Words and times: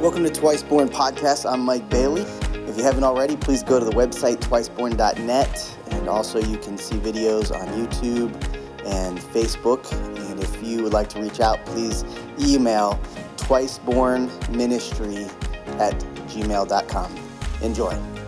Welcome 0.00 0.24
to 0.24 0.30
Twice 0.30 0.62
Born 0.62 0.88
Podcast. 0.88 1.44
I'm 1.44 1.60
Mike 1.60 1.90
Bailey. 1.90 2.22
If 2.66 2.78
you 2.78 2.82
haven't 2.82 3.04
already, 3.04 3.36
please 3.36 3.62
go 3.62 3.78
to 3.78 3.84
the 3.84 3.90
website 3.90 4.36
twiceborn.net 4.36 5.78
and 5.90 6.08
also 6.08 6.40
you 6.40 6.56
can 6.56 6.78
see 6.78 6.96
videos 6.96 7.54
on 7.54 7.68
YouTube 7.68 8.32
and 8.86 9.18
Facebook. 9.18 9.92
And 10.30 10.40
if 10.42 10.62
you 10.62 10.82
would 10.82 10.94
like 10.94 11.10
to 11.10 11.20
reach 11.20 11.38
out, 11.38 11.62
please 11.66 12.06
email 12.38 12.98
twicebornministry 13.36 15.28
at 15.78 15.98
gmail.com. 16.30 17.14
Enjoy. 17.60 18.19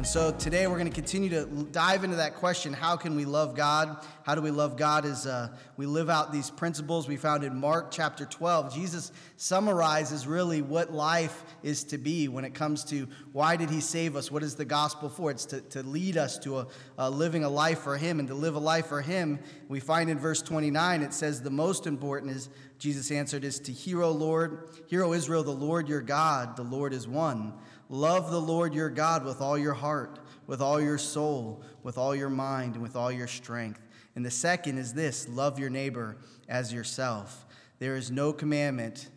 And 0.00 0.06
so 0.06 0.32
today 0.32 0.66
we're 0.66 0.78
going 0.78 0.88
to 0.88 0.94
continue 0.94 1.28
to 1.28 1.44
dive 1.72 2.04
into 2.04 2.16
that 2.16 2.36
question 2.36 2.72
how 2.72 2.96
can 2.96 3.16
we 3.16 3.26
love 3.26 3.54
God? 3.54 4.02
How 4.22 4.34
do 4.34 4.40
we 4.40 4.50
love 4.50 4.78
God 4.78 5.04
as 5.04 5.26
uh, 5.26 5.50
we 5.76 5.84
live 5.84 6.08
out 6.08 6.32
these 6.32 6.48
principles 6.48 7.06
we 7.06 7.18
found 7.18 7.44
in 7.44 7.54
Mark 7.60 7.90
chapter 7.90 8.24
12? 8.24 8.74
Jesus 8.74 9.12
summarizes 9.36 10.26
really 10.26 10.62
what 10.62 10.90
life 10.90 11.44
is 11.62 11.84
to 11.84 11.98
be 11.98 12.28
when 12.28 12.46
it 12.46 12.54
comes 12.54 12.82
to 12.84 13.08
why 13.34 13.56
did 13.56 13.68
he 13.68 13.82
save 13.82 14.16
us? 14.16 14.30
What 14.30 14.42
is 14.42 14.54
the 14.54 14.64
gospel 14.64 15.10
for? 15.10 15.30
It's 15.30 15.44
to, 15.44 15.60
to 15.60 15.82
lead 15.82 16.16
us 16.16 16.38
to 16.38 16.60
a, 16.60 16.66
a 16.96 17.10
living 17.10 17.44
a 17.44 17.50
life 17.50 17.80
for 17.80 17.98
him 17.98 18.20
and 18.20 18.28
to 18.28 18.34
live 18.34 18.54
a 18.54 18.58
life 18.58 18.86
for 18.86 19.02
him. 19.02 19.38
We 19.68 19.80
find 19.80 20.08
in 20.08 20.18
verse 20.18 20.40
29 20.40 21.02
it 21.02 21.12
says 21.12 21.42
the 21.42 21.50
most 21.50 21.86
important 21.86 22.32
is 22.32 22.48
Jesus 22.78 23.10
answered 23.10 23.44
is 23.44 23.60
to 23.60 23.72
hear, 23.72 24.00
O 24.00 24.12
Lord, 24.12 24.66
hear, 24.86 25.04
O 25.04 25.12
Israel, 25.12 25.44
the 25.44 25.50
Lord 25.50 25.90
your 25.90 26.00
God, 26.00 26.56
the 26.56 26.62
Lord 26.62 26.94
is 26.94 27.06
one. 27.06 27.52
Love 27.92 28.30
the 28.30 28.40
Lord 28.40 28.72
your 28.72 28.88
God 28.88 29.24
with 29.24 29.40
all 29.40 29.58
your 29.58 29.74
heart, 29.74 30.20
with 30.46 30.62
all 30.62 30.80
your 30.80 30.96
soul, 30.96 31.60
with 31.82 31.98
all 31.98 32.14
your 32.14 32.30
mind, 32.30 32.74
and 32.74 32.82
with 32.82 32.94
all 32.94 33.10
your 33.10 33.26
strength. 33.26 33.82
And 34.14 34.24
the 34.24 34.30
second 34.30 34.78
is 34.78 34.94
this 34.94 35.28
love 35.28 35.58
your 35.58 35.70
neighbor 35.70 36.16
as 36.48 36.72
yourself. 36.72 37.44
There 37.80 37.96
is 37.96 38.08
no 38.12 38.32
commandment 38.32 39.08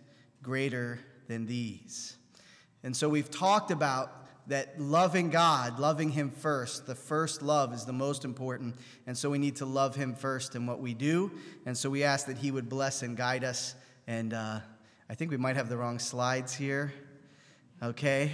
greater 0.42 1.00
than 1.28 1.46
these. 1.46 2.18
And 2.82 2.98
so 2.98 3.08
we've 3.08 3.30
talked 3.30 3.70
about 3.70 4.26
that 4.48 4.82
loving 4.82 5.30
God, 5.30 5.80
loving 5.80 6.10
Him 6.10 6.32
first, 6.32 6.88
the 6.88 6.96
first 6.96 7.44
love 7.44 7.74
is 7.74 7.86
the 7.86 7.94
most 7.94 8.26
important. 8.26 8.76
And 9.06 9.16
so 9.16 9.30
we 9.30 9.38
need 9.38 9.58
to 9.58 9.66
love 9.66 9.96
Him 9.96 10.16
first 10.16 10.56
in 10.56 10.66
what 10.66 10.80
we 10.80 10.96
do. 10.96 11.32
And 11.68 11.78
so 11.78 11.92
we 11.92 12.04
ask 12.04 12.26
that 12.26 12.40
He 12.40 12.50
would 12.50 12.70
bless 12.70 13.04
and 13.04 13.16
guide 13.16 13.44
us. 13.44 13.76
And 14.08 14.34
uh, 14.34 14.60
I 15.10 15.16
think 15.16 15.30
we 15.30 15.38
might 15.38 15.58
have 15.58 15.70
the 15.70 15.78
wrong 15.78 16.00
slides 16.00 16.56
here. 16.56 16.92
Okay. 17.84 18.32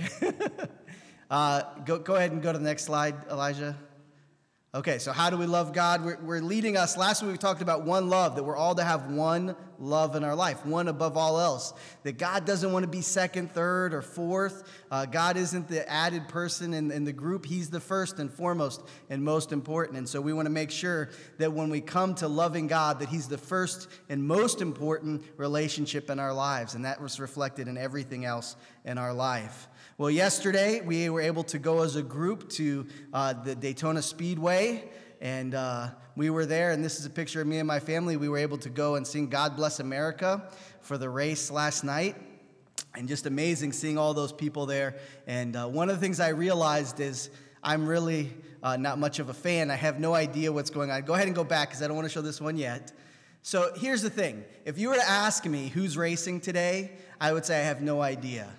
uh, 1.31 1.63
go, 1.83 1.97
go 1.97 2.13
ahead 2.13 2.31
and 2.31 2.39
go 2.39 2.51
to 2.51 2.59
the 2.59 2.63
next 2.63 2.83
slide, 2.83 3.15
Elijah. 3.31 3.75
Okay, 4.75 4.99
so 4.99 5.11
how 5.11 5.31
do 5.31 5.37
we 5.37 5.47
love 5.47 5.73
God? 5.73 6.05
We're, 6.05 6.19
we're, 6.21 6.39
leading 6.39 6.77
us. 6.77 6.95
Last 6.95 7.23
week 7.23 7.31
we 7.31 7.37
talked 7.39 7.63
about 7.63 7.83
one 7.83 8.09
love, 8.09 8.35
that 8.35 8.43
we're 8.43 8.55
all 8.55 8.75
to 8.75 8.83
have 8.83 9.09
one 9.11 9.55
love 9.79 10.15
in 10.15 10.23
our 10.23 10.35
life, 10.35 10.65
one 10.65 10.87
above 10.87 11.17
all 11.17 11.39
else. 11.39 11.73
That 12.03 12.17
God 12.17 12.45
doesn't 12.45 12.71
want 12.71 12.83
to 12.83 12.89
be 12.89 13.01
second, 13.01 13.51
third, 13.51 13.93
or 13.93 14.01
fourth. 14.01 14.63
Uh, 14.91 15.05
God 15.05 15.37
isn't 15.37 15.67
the 15.67 15.89
added 15.89 16.27
person 16.27 16.73
in, 16.73 16.91
in 16.91 17.03
the 17.03 17.13
group, 17.13 17.45
He's 17.45 17.69
the 17.69 17.79
first 17.79 18.19
and 18.19 18.31
foremost 18.31 18.83
and 19.09 19.23
most 19.23 19.51
important. 19.51 19.97
And 19.97 20.07
so 20.07 20.21
we 20.21 20.33
want 20.33 20.45
to 20.45 20.51
make 20.51 20.71
sure 20.71 21.09
that 21.37 21.53
when 21.53 21.69
we 21.69 21.81
come 21.81 22.15
to 22.15 22.27
loving 22.27 22.67
God, 22.67 22.99
that 22.99 23.09
He's 23.09 23.27
the 23.27 23.37
first 23.37 23.87
and 24.09 24.23
most 24.23 24.61
important 24.61 25.23
relationship 25.37 26.09
in 26.09 26.19
our 26.19 26.33
lives. 26.33 26.75
And 26.75 26.85
that 26.85 27.01
was 27.01 27.19
reflected 27.19 27.67
in 27.67 27.77
everything 27.77 28.25
else 28.25 28.55
in 28.85 28.97
our 28.97 29.13
life. 29.13 29.67
Well, 29.97 30.09
yesterday 30.09 30.79
we 30.79 31.09
were 31.09 31.19
able 31.19 31.43
to 31.43 31.59
go 31.59 31.83
as 31.83 31.97
a 31.97 32.01
group 32.01 32.49
to 32.51 32.87
uh, 33.11 33.33
the 33.33 33.53
Daytona 33.53 34.01
Speedway, 34.01 34.89
and 35.21 35.53
uh, 35.53 35.89
we 36.15 36.29
were 36.29 36.45
there. 36.45 36.71
And 36.71 36.83
this 36.83 36.99
is 36.99 37.05
a 37.05 37.09
picture 37.09 37.41
of 37.41 37.47
me 37.47 37.59
and 37.59 37.67
my 37.67 37.79
family. 37.79 38.17
We 38.17 38.29
were 38.29 38.37
able 38.37 38.57
to 38.59 38.69
go 38.69 38.95
and 38.95 39.05
sing 39.05 39.27
God 39.27 39.55
Bless 39.55 39.79
America 39.79 40.49
for 40.81 40.97
the 40.97 41.09
race 41.09 41.51
last 41.51 41.83
night. 41.83 42.15
And 42.95 43.07
just 43.07 43.25
amazing 43.25 43.73
seeing 43.73 43.97
all 43.97 44.13
those 44.13 44.33
people 44.33 44.65
there. 44.65 44.95
And 45.27 45.55
uh, 45.55 45.67
one 45.67 45.89
of 45.89 45.95
the 45.95 46.01
things 46.01 46.19
I 46.19 46.29
realized 46.29 46.99
is 46.99 47.29
I'm 47.63 47.85
really 47.85 48.33
uh, 48.63 48.77
not 48.77 48.97
much 48.97 49.19
of 49.19 49.29
a 49.29 49.33
fan. 49.33 49.69
I 49.69 49.75
have 49.75 49.99
no 49.99 50.13
idea 50.13 50.51
what's 50.51 50.69
going 50.69 50.89
on. 50.89 51.01
Go 51.03 51.13
ahead 51.13 51.27
and 51.27 51.35
go 51.35 51.43
back 51.43 51.69
because 51.69 51.83
I 51.83 51.87
don't 51.87 51.95
want 51.95 52.07
to 52.07 52.13
show 52.13 52.21
this 52.21 52.41
one 52.41 52.57
yet. 52.57 52.91
So 53.41 53.71
here's 53.75 54.01
the 54.01 54.09
thing 54.09 54.43
if 54.65 54.77
you 54.77 54.89
were 54.89 54.95
to 54.95 55.09
ask 55.09 55.45
me 55.45 55.69
who's 55.69 55.97
racing 55.97 56.41
today, 56.41 56.91
I 57.21 57.31
would 57.31 57.45
say 57.45 57.59
I 57.59 57.63
have 57.63 57.81
no 57.81 58.01
idea. 58.01 58.49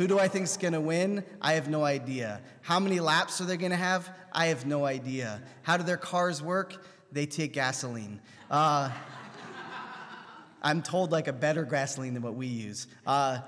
Who 0.00 0.06
do 0.06 0.18
I 0.18 0.28
think 0.28 0.44
is 0.44 0.56
going 0.56 0.72
to 0.72 0.80
win? 0.80 1.22
I 1.42 1.52
have 1.52 1.68
no 1.68 1.84
idea. 1.84 2.40
How 2.62 2.80
many 2.80 3.00
laps 3.00 3.38
are 3.42 3.44
they 3.44 3.58
going 3.58 3.72
to 3.72 3.76
have? 3.76 4.08
I 4.32 4.46
have 4.46 4.64
no 4.64 4.86
idea. 4.86 5.42
How 5.60 5.76
do 5.76 5.82
their 5.82 5.98
cars 5.98 6.42
work? 6.42 6.82
They 7.12 7.26
take 7.26 7.52
gasoline. 7.52 8.18
Uh, 8.50 8.90
I'm 10.62 10.80
told 10.80 11.12
like 11.12 11.28
a 11.28 11.34
better 11.34 11.66
gasoline 11.66 12.14
than 12.14 12.22
what 12.22 12.34
we 12.34 12.46
use. 12.46 12.86
Uh, 13.06 13.40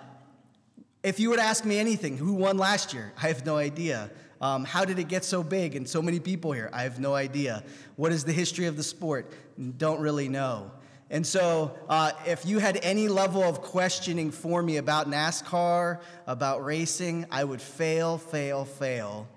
if 1.02 1.18
you 1.18 1.30
were 1.30 1.36
to 1.36 1.42
ask 1.42 1.64
me 1.64 1.78
anything, 1.78 2.18
who 2.18 2.34
won 2.34 2.58
last 2.58 2.92
year? 2.92 3.14
I 3.16 3.28
have 3.28 3.46
no 3.46 3.56
idea. 3.56 4.10
Um, 4.42 4.66
how 4.66 4.84
did 4.84 4.98
it 4.98 5.08
get 5.08 5.24
so 5.24 5.42
big 5.42 5.74
and 5.74 5.88
so 5.88 6.02
many 6.02 6.20
people 6.20 6.52
here? 6.52 6.68
I 6.74 6.82
have 6.82 7.00
no 7.00 7.14
idea. 7.14 7.64
What 7.96 8.12
is 8.12 8.24
the 8.24 8.32
history 8.32 8.66
of 8.66 8.76
the 8.76 8.82
sport? 8.82 9.32
Don't 9.78 10.00
really 10.00 10.28
know. 10.28 10.70
And 11.12 11.26
so, 11.26 11.76
uh, 11.90 12.12
if 12.26 12.46
you 12.46 12.58
had 12.58 12.78
any 12.82 13.06
level 13.06 13.42
of 13.42 13.60
questioning 13.60 14.30
for 14.30 14.62
me 14.62 14.78
about 14.78 15.10
NASCAR, 15.10 16.00
about 16.26 16.64
racing, 16.64 17.26
I 17.30 17.44
would 17.44 17.60
fail, 17.60 18.16
fail, 18.16 18.64
fail. 18.64 19.28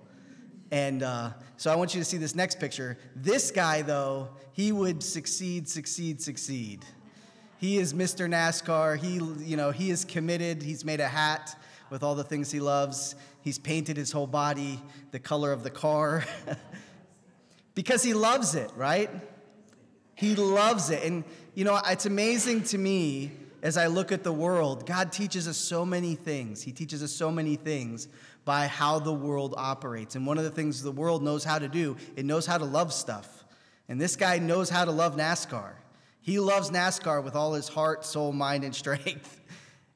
And 0.71 1.03
uh, 1.03 1.31
so, 1.57 1.69
I 1.69 1.75
want 1.75 1.93
you 1.93 1.99
to 1.99 2.05
see 2.05 2.15
this 2.15 2.33
next 2.33 2.61
picture. 2.61 2.97
This 3.13 3.51
guy, 3.51 3.81
though, 3.81 4.29
he 4.53 4.71
would 4.71 5.03
succeed, 5.03 5.67
succeed, 5.67 6.21
succeed. 6.21 6.85
He 7.57 7.77
is 7.77 7.93
Mr. 7.93 8.25
NASCAR. 8.29 8.97
He, 8.97 9.15
you 9.45 9.57
know, 9.57 9.71
he 9.71 9.91
is 9.91 10.05
committed. 10.05 10.63
He's 10.63 10.85
made 10.85 11.01
a 11.01 11.09
hat 11.09 11.61
with 11.89 12.03
all 12.03 12.15
the 12.15 12.23
things 12.23 12.51
he 12.51 12.61
loves. 12.61 13.15
He's 13.41 13.59
painted 13.59 13.97
his 13.97 14.13
whole 14.13 14.27
body 14.27 14.81
the 15.11 15.19
color 15.19 15.51
of 15.51 15.63
the 15.63 15.71
car 15.71 16.23
because 17.75 18.01
he 18.01 18.13
loves 18.13 18.55
it, 18.55 18.71
right? 18.77 19.09
He 20.15 20.35
loves 20.35 20.89
it. 20.89 21.03
And, 21.03 21.25
you 21.55 21.63
know, 21.63 21.79
it's 21.87 22.05
amazing 22.05 22.63
to 22.63 22.77
me 22.77 23.31
as 23.63 23.77
I 23.77 23.87
look 23.87 24.11
at 24.11 24.23
the 24.23 24.31
world. 24.33 24.85
God 24.85 25.11
teaches 25.11 25.47
us 25.47 25.55
so 25.55 25.85
many 25.85 26.15
things. 26.15 26.61
He 26.61 26.73
teaches 26.73 27.01
us 27.01 27.13
so 27.13 27.31
many 27.31 27.55
things 27.55 28.09
by 28.43 28.67
how 28.67 28.99
the 28.99 29.13
world 29.13 29.55
operates. 29.57 30.15
And 30.15 30.27
one 30.27 30.37
of 30.37 30.43
the 30.43 30.51
things 30.51 30.83
the 30.83 30.91
world 30.91 31.23
knows 31.23 31.45
how 31.45 31.57
to 31.57 31.69
do, 31.69 31.95
it 32.17 32.25
knows 32.25 32.45
how 32.45 32.57
to 32.57 32.65
love 32.65 32.91
stuff. 32.93 33.45
And 33.87 33.99
this 33.99 34.17
guy 34.17 34.37
knows 34.37 34.69
how 34.69 34.83
to 34.83 34.91
love 34.91 35.15
NASCAR. 35.15 35.71
He 36.21 36.39
loves 36.39 36.71
NASCAR 36.71 37.23
with 37.23 37.35
all 37.35 37.53
his 37.53 37.69
heart, 37.69 38.03
soul, 38.03 38.33
mind, 38.33 38.63
and 38.63 38.75
strength. 38.75 39.41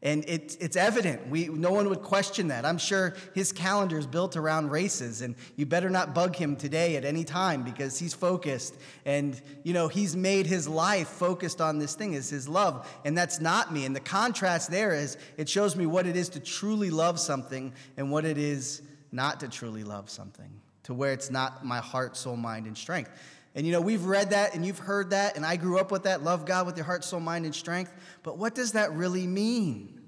And 0.02 0.24
it, 0.30 0.56
it's 0.62 0.78
evident. 0.78 1.28
We, 1.28 1.50
no 1.50 1.72
one 1.72 1.90
would 1.90 2.02
question 2.02 2.48
that. 2.48 2.64
I'm 2.64 2.78
sure 2.78 3.16
his 3.36 3.52
calendar 3.52 3.98
is 3.98 4.08
built 4.08 4.38
around 4.38 4.72
races, 4.72 5.22
and 5.22 5.36
you 5.58 5.66
better 5.66 5.90
not 5.90 6.16
bug 6.16 6.38
him 6.38 6.56
today 6.56 6.96
at 6.96 7.04
any 7.04 7.26
time 7.26 7.64
because 7.64 8.00
he's 8.00 8.14
focused. 8.14 8.78
And, 9.06 9.40
you 9.64 9.74
know, 9.74 9.90
he's 9.90 10.16
made 10.16 10.46
his 10.46 10.70
life 10.70 11.10
focused 11.10 11.60
on 11.60 11.80
this 11.80 11.96
thing, 11.96 12.14
is 12.14 12.30
his 12.30 12.48
love. 12.48 12.90
And 13.04 13.18
that's 13.18 13.42
not 13.42 13.74
me. 13.74 13.86
And 13.86 13.94
the 13.94 14.00
contrast 14.00 14.72
there 14.72 14.94
is 14.94 15.18
it 15.36 15.50
shows 15.50 15.76
me 15.76 15.86
what 15.86 16.08
it 16.08 16.16
is 16.16 16.30
to 16.30 16.40
truly 16.40 16.92
love 16.92 17.20
something 17.20 17.74
and 17.98 18.10
what 18.10 18.24
it 18.24 18.38
is 18.38 18.82
not 19.12 19.42
to 19.42 19.50
truly 19.50 19.84
love 19.84 20.10
something, 20.10 20.62
to 20.84 20.94
where 20.94 21.12
it's 21.12 21.30
not 21.30 21.66
my 21.66 21.80
heart, 21.80 22.16
soul, 22.16 22.38
mind, 22.38 22.68
and 22.68 22.78
strength. 22.78 23.12
And 23.56 23.66
you 23.66 23.72
know, 23.72 23.82
we've 23.82 24.06
read 24.06 24.30
that 24.30 24.54
and 24.54 24.66
you've 24.66 24.80
heard 24.80 25.10
that, 25.10 25.36
and 25.36 25.46
I 25.46 25.56
grew 25.56 25.80
up 25.80 25.92
with 25.92 26.04
that 26.04 26.24
love 26.24 26.46
God 26.46 26.66
with 26.66 26.78
your 26.78 26.86
heart, 26.86 27.04
soul, 27.04 27.20
mind, 27.20 27.46
and 27.46 27.56
strength. 27.56 27.94
But 28.24 28.38
what 28.38 28.56
does 28.56 28.74
that 28.74 28.94
really 28.94 29.28
mean? 29.28 30.00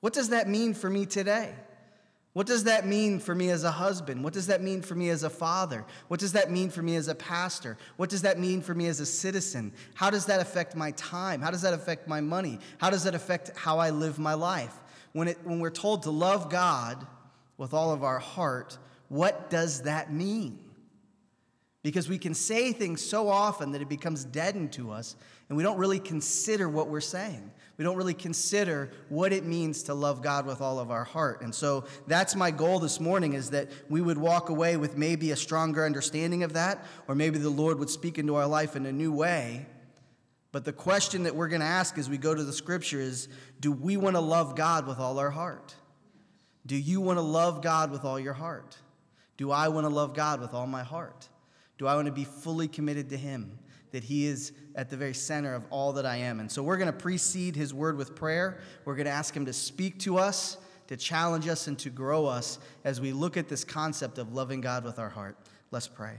What 0.00 0.12
does 0.12 0.28
that 0.30 0.48
mean 0.48 0.74
for 0.74 0.90
me 0.90 1.06
today? 1.06 1.54
What 2.34 2.48
does 2.48 2.64
that 2.64 2.84
mean 2.84 3.20
for 3.20 3.32
me 3.32 3.50
as 3.50 3.62
a 3.62 3.70
husband? 3.70 4.24
What 4.24 4.32
does 4.32 4.48
that 4.48 4.60
mean 4.60 4.82
for 4.82 4.96
me 4.96 5.08
as 5.08 5.22
a 5.22 5.30
father? 5.30 5.84
What 6.08 6.18
does 6.18 6.32
that 6.32 6.50
mean 6.50 6.68
for 6.68 6.82
me 6.82 6.96
as 6.96 7.06
a 7.06 7.14
pastor? 7.14 7.78
What 7.96 8.10
does 8.10 8.22
that 8.22 8.40
mean 8.40 8.60
for 8.60 8.74
me 8.74 8.88
as 8.88 8.98
a 8.98 9.06
citizen? 9.06 9.72
How 9.94 10.10
does 10.10 10.26
that 10.26 10.40
affect 10.40 10.74
my 10.74 10.90
time? 10.92 11.40
How 11.40 11.52
does 11.52 11.62
that 11.62 11.74
affect 11.74 12.08
my 12.08 12.20
money? 12.20 12.58
How 12.78 12.90
does 12.90 13.04
that 13.04 13.14
affect 13.14 13.56
how 13.56 13.78
I 13.78 13.90
live 13.90 14.18
my 14.18 14.34
life? 14.34 14.74
When, 15.12 15.28
it, 15.28 15.38
when 15.44 15.60
we're 15.60 15.70
told 15.70 16.02
to 16.02 16.10
love 16.10 16.50
God 16.50 17.06
with 17.56 17.72
all 17.72 17.92
of 17.92 18.02
our 18.02 18.18
heart, 18.18 18.78
what 19.08 19.48
does 19.48 19.82
that 19.82 20.12
mean? 20.12 20.58
Because 21.84 22.08
we 22.08 22.16
can 22.16 22.32
say 22.32 22.72
things 22.72 23.04
so 23.04 23.28
often 23.28 23.72
that 23.72 23.82
it 23.82 23.90
becomes 23.90 24.24
deadened 24.24 24.72
to 24.72 24.90
us, 24.90 25.16
and 25.50 25.56
we 25.56 25.62
don't 25.62 25.76
really 25.76 25.98
consider 25.98 26.66
what 26.66 26.88
we're 26.88 27.02
saying. 27.02 27.50
We 27.76 27.84
don't 27.84 27.96
really 27.96 28.14
consider 28.14 28.90
what 29.10 29.34
it 29.34 29.44
means 29.44 29.82
to 29.84 29.94
love 29.94 30.22
God 30.22 30.46
with 30.46 30.62
all 30.62 30.78
of 30.78 30.90
our 30.90 31.04
heart. 31.04 31.42
And 31.42 31.54
so 31.54 31.84
that's 32.06 32.34
my 32.34 32.50
goal 32.50 32.78
this 32.78 33.00
morning 33.00 33.34
is 33.34 33.50
that 33.50 33.68
we 33.90 34.00
would 34.00 34.16
walk 34.16 34.48
away 34.48 34.78
with 34.78 34.96
maybe 34.96 35.30
a 35.30 35.36
stronger 35.36 35.84
understanding 35.84 36.42
of 36.42 36.54
that, 36.54 36.86
or 37.06 37.14
maybe 37.14 37.38
the 37.38 37.50
Lord 37.50 37.78
would 37.78 37.90
speak 37.90 38.18
into 38.18 38.34
our 38.36 38.46
life 38.46 38.76
in 38.76 38.86
a 38.86 38.92
new 38.92 39.12
way. 39.12 39.66
But 40.52 40.64
the 40.64 40.72
question 40.72 41.24
that 41.24 41.36
we're 41.36 41.48
going 41.48 41.60
to 41.60 41.66
ask 41.66 41.98
as 41.98 42.08
we 42.08 42.16
go 42.16 42.34
to 42.34 42.44
the 42.44 42.52
scripture 42.52 43.00
is 43.00 43.28
do 43.60 43.72
we 43.72 43.98
want 43.98 44.16
to 44.16 44.20
love 44.20 44.56
God 44.56 44.86
with 44.86 44.98
all 44.98 45.18
our 45.18 45.30
heart? 45.30 45.74
Do 46.64 46.76
you 46.76 47.02
want 47.02 47.18
to 47.18 47.22
love 47.22 47.60
God 47.60 47.90
with 47.90 48.06
all 48.06 48.18
your 48.18 48.32
heart? 48.32 48.78
Do 49.36 49.50
I 49.50 49.68
want 49.68 49.84
to 49.84 49.92
love 49.92 50.14
God 50.14 50.40
with 50.40 50.54
all 50.54 50.66
my 50.66 50.82
heart? 50.82 51.28
Do 51.78 51.86
I 51.86 51.94
want 51.94 52.06
to 52.06 52.12
be 52.12 52.24
fully 52.24 52.68
committed 52.68 53.10
to 53.10 53.16
Him? 53.16 53.58
that 53.94 54.02
He 54.02 54.26
is 54.26 54.50
at 54.74 54.90
the 54.90 54.96
very 54.96 55.14
center 55.14 55.54
of 55.54 55.62
all 55.70 55.92
that 55.92 56.04
I 56.04 56.16
am. 56.16 56.40
And 56.40 56.50
so 56.50 56.64
we're 56.64 56.78
going 56.78 56.90
to 56.90 56.92
precede 56.92 57.54
His 57.54 57.72
word 57.72 57.96
with 57.96 58.16
prayer. 58.16 58.58
We're 58.84 58.96
going 58.96 59.06
to 59.06 59.12
ask 59.12 59.36
Him 59.36 59.46
to 59.46 59.52
speak 59.52 60.00
to 60.00 60.18
us, 60.18 60.56
to 60.88 60.96
challenge 60.96 61.46
us, 61.46 61.68
and 61.68 61.78
to 61.78 61.90
grow 61.90 62.26
us 62.26 62.58
as 62.82 63.00
we 63.00 63.12
look 63.12 63.36
at 63.36 63.48
this 63.48 63.62
concept 63.62 64.18
of 64.18 64.32
loving 64.32 64.60
God 64.60 64.82
with 64.82 64.98
our 64.98 65.08
heart. 65.08 65.38
Let's 65.70 65.86
pray. 65.86 66.16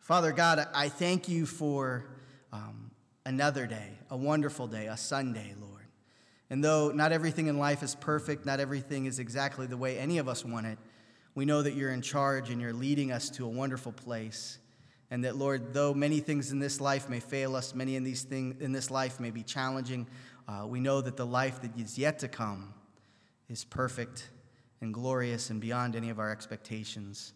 Father 0.00 0.32
God, 0.32 0.68
I 0.74 0.90
thank 0.90 1.30
you 1.30 1.46
for 1.46 2.04
um, 2.52 2.90
another 3.24 3.66
day, 3.66 3.88
a 4.10 4.18
wonderful 4.18 4.66
day, 4.66 4.84
a 4.88 4.98
Sunday, 4.98 5.54
Lord. 5.58 5.86
And 6.50 6.62
though 6.62 6.90
not 6.90 7.10
everything 7.12 7.46
in 7.46 7.58
life 7.58 7.82
is 7.82 7.94
perfect, 7.94 8.44
not 8.44 8.60
everything 8.60 9.06
is 9.06 9.18
exactly 9.18 9.66
the 9.66 9.78
way 9.78 9.98
any 9.98 10.18
of 10.18 10.28
us 10.28 10.44
want 10.44 10.66
it, 10.66 10.78
we 11.34 11.44
know 11.44 11.62
that 11.62 11.74
you're 11.74 11.92
in 11.92 12.02
charge 12.02 12.50
and 12.50 12.60
you're 12.60 12.72
leading 12.72 13.10
us 13.10 13.30
to 13.30 13.44
a 13.44 13.48
wonderful 13.48 13.92
place. 13.92 14.58
And 15.10 15.24
that, 15.24 15.36
Lord, 15.36 15.74
though 15.74 15.92
many 15.92 16.20
things 16.20 16.52
in 16.52 16.58
this 16.58 16.80
life 16.80 17.08
may 17.08 17.20
fail 17.20 17.54
us, 17.54 17.74
many 17.74 17.96
in, 17.96 18.04
these 18.04 18.22
things, 18.22 18.60
in 18.60 18.72
this 18.72 18.90
life 18.90 19.20
may 19.20 19.30
be 19.30 19.42
challenging, 19.42 20.06
uh, 20.48 20.66
we 20.66 20.80
know 20.80 21.00
that 21.00 21.16
the 21.16 21.26
life 21.26 21.60
that 21.62 21.78
is 21.78 21.98
yet 21.98 22.18
to 22.20 22.28
come 22.28 22.72
is 23.48 23.64
perfect 23.64 24.30
and 24.80 24.92
glorious 24.92 25.50
and 25.50 25.60
beyond 25.60 25.96
any 25.96 26.10
of 26.10 26.18
our 26.18 26.30
expectations. 26.30 27.34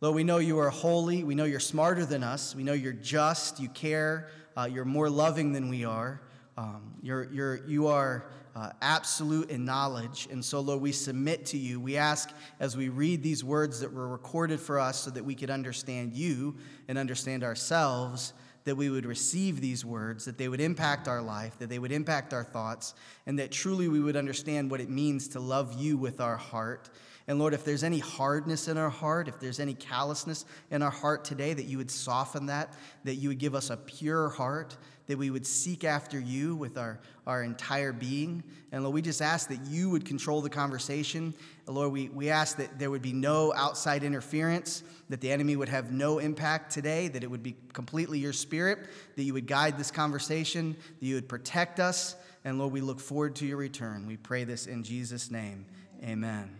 Lord, 0.00 0.14
we 0.14 0.24
know 0.24 0.38
you 0.38 0.58
are 0.58 0.70
holy. 0.70 1.24
We 1.24 1.34
know 1.34 1.44
you're 1.44 1.60
smarter 1.60 2.06
than 2.06 2.22
us. 2.22 2.54
We 2.54 2.62
know 2.62 2.72
you're 2.72 2.92
just. 2.92 3.60
You 3.60 3.68
care. 3.68 4.28
Uh, 4.56 4.68
you're 4.70 4.84
more 4.84 5.10
loving 5.10 5.52
than 5.52 5.68
we 5.68 5.84
are. 5.84 6.22
Um, 6.56 6.94
you're, 7.02 7.24
you're, 7.32 7.66
you 7.66 7.88
are 7.88 8.26
uh, 8.54 8.70
absolute 8.82 9.50
in 9.50 9.64
knowledge. 9.64 10.28
And 10.30 10.44
so, 10.44 10.60
Lord, 10.60 10.80
we 10.80 10.92
submit 10.92 11.46
to 11.46 11.58
you. 11.58 11.80
We 11.80 11.96
ask 11.96 12.30
as 12.58 12.76
we 12.76 12.88
read 12.88 13.22
these 13.22 13.44
words 13.44 13.80
that 13.80 13.92
were 13.92 14.08
recorded 14.08 14.60
for 14.60 14.78
us 14.78 15.00
so 15.00 15.10
that 15.10 15.24
we 15.24 15.34
could 15.34 15.50
understand 15.50 16.12
you 16.14 16.56
and 16.88 16.98
understand 16.98 17.44
ourselves, 17.44 18.32
that 18.64 18.76
we 18.76 18.90
would 18.90 19.06
receive 19.06 19.60
these 19.60 19.84
words, 19.84 20.24
that 20.24 20.38
they 20.38 20.48
would 20.48 20.60
impact 20.60 21.08
our 21.08 21.22
life, 21.22 21.58
that 21.58 21.68
they 21.68 21.78
would 21.78 21.92
impact 21.92 22.34
our 22.34 22.44
thoughts, 22.44 22.94
and 23.26 23.38
that 23.38 23.50
truly 23.50 23.88
we 23.88 24.00
would 24.00 24.16
understand 24.16 24.70
what 24.70 24.80
it 24.80 24.90
means 24.90 25.28
to 25.28 25.40
love 25.40 25.80
you 25.80 25.96
with 25.96 26.20
our 26.20 26.36
heart 26.36 26.90
and 27.30 27.38
Lord, 27.38 27.54
if 27.54 27.64
there's 27.64 27.84
any 27.84 28.00
hardness 28.00 28.66
in 28.66 28.76
our 28.76 28.90
heart, 28.90 29.28
if 29.28 29.38
there's 29.38 29.60
any 29.60 29.74
callousness 29.74 30.44
in 30.72 30.82
our 30.82 30.90
heart 30.90 31.24
today, 31.24 31.54
that 31.54 31.66
you 31.66 31.78
would 31.78 31.90
soften 31.90 32.46
that, 32.46 32.74
that 33.04 33.14
you 33.14 33.28
would 33.28 33.38
give 33.38 33.54
us 33.54 33.70
a 33.70 33.76
pure 33.76 34.30
heart, 34.30 34.76
that 35.10 35.18
we 35.18 35.28
would 35.28 35.44
seek 35.44 35.82
after 35.82 36.20
you 36.20 36.54
with 36.54 36.78
our, 36.78 37.00
our 37.26 37.42
entire 37.42 37.92
being. 37.92 38.44
And 38.70 38.84
Lord, 38.84 38.94
we 38.94 39.02
just 39.02 39.20
ask 39.20 39.48
that 39.48 39.58
you 39.66 39.90
would 39.90 40.04
control 40.04 40.40
the 40.40 40.48
conversation. 40.48 41.34
Lord, 41.66 41.90
we, 41.90 42.10
we 42.10 42.30
ask 42.30 42.56
that 42.58 42.78
there 42.78 42.92
would 42.92 43.02
be 43.02 43.12
no 43.12 43.52
outside 43.54 44.04
interference, 44.04 44.84
that 45.08 45.20
the 45.20 45.32
enemy 45.32 45.56
would 45.56 45.68
have 45.68 45.90
no 45.90 46.20
impact 46.20 46.70
today, 46.70 47.08
that 47.08 47.24
it 47.24 47.26
would 47.28 47.42
be 47.42 47.56
completely 47.72 48.20
your 48.20 48.32
spirit, 48.32 48.78
that 49.16 49.24
you 49.24 49.32
would 49.32 49.48
guide 49.48 49.76
this 49.76 49.90
conversation, 49.90 50.76
that 51.00 51.04
you 51.04 51.16
would 51.16 51.28
protect 51.28 51.80
us. 51.80 52.14
And 52.44 52.60
Lord, 52.60 52.72
we 52.72 52.80
look 52.80 53.00
forward 53.00 53.34
to 53.36 53.46
your 53.46 53.56
return. 53.56 54.06
We 54.06 54.16
pray 54.16 54.44
this 54.44 54.68
in 54.68 54.84
Jesus' 54.84 55.28
name. 55.28 55.66
Amen. 56.04 56.54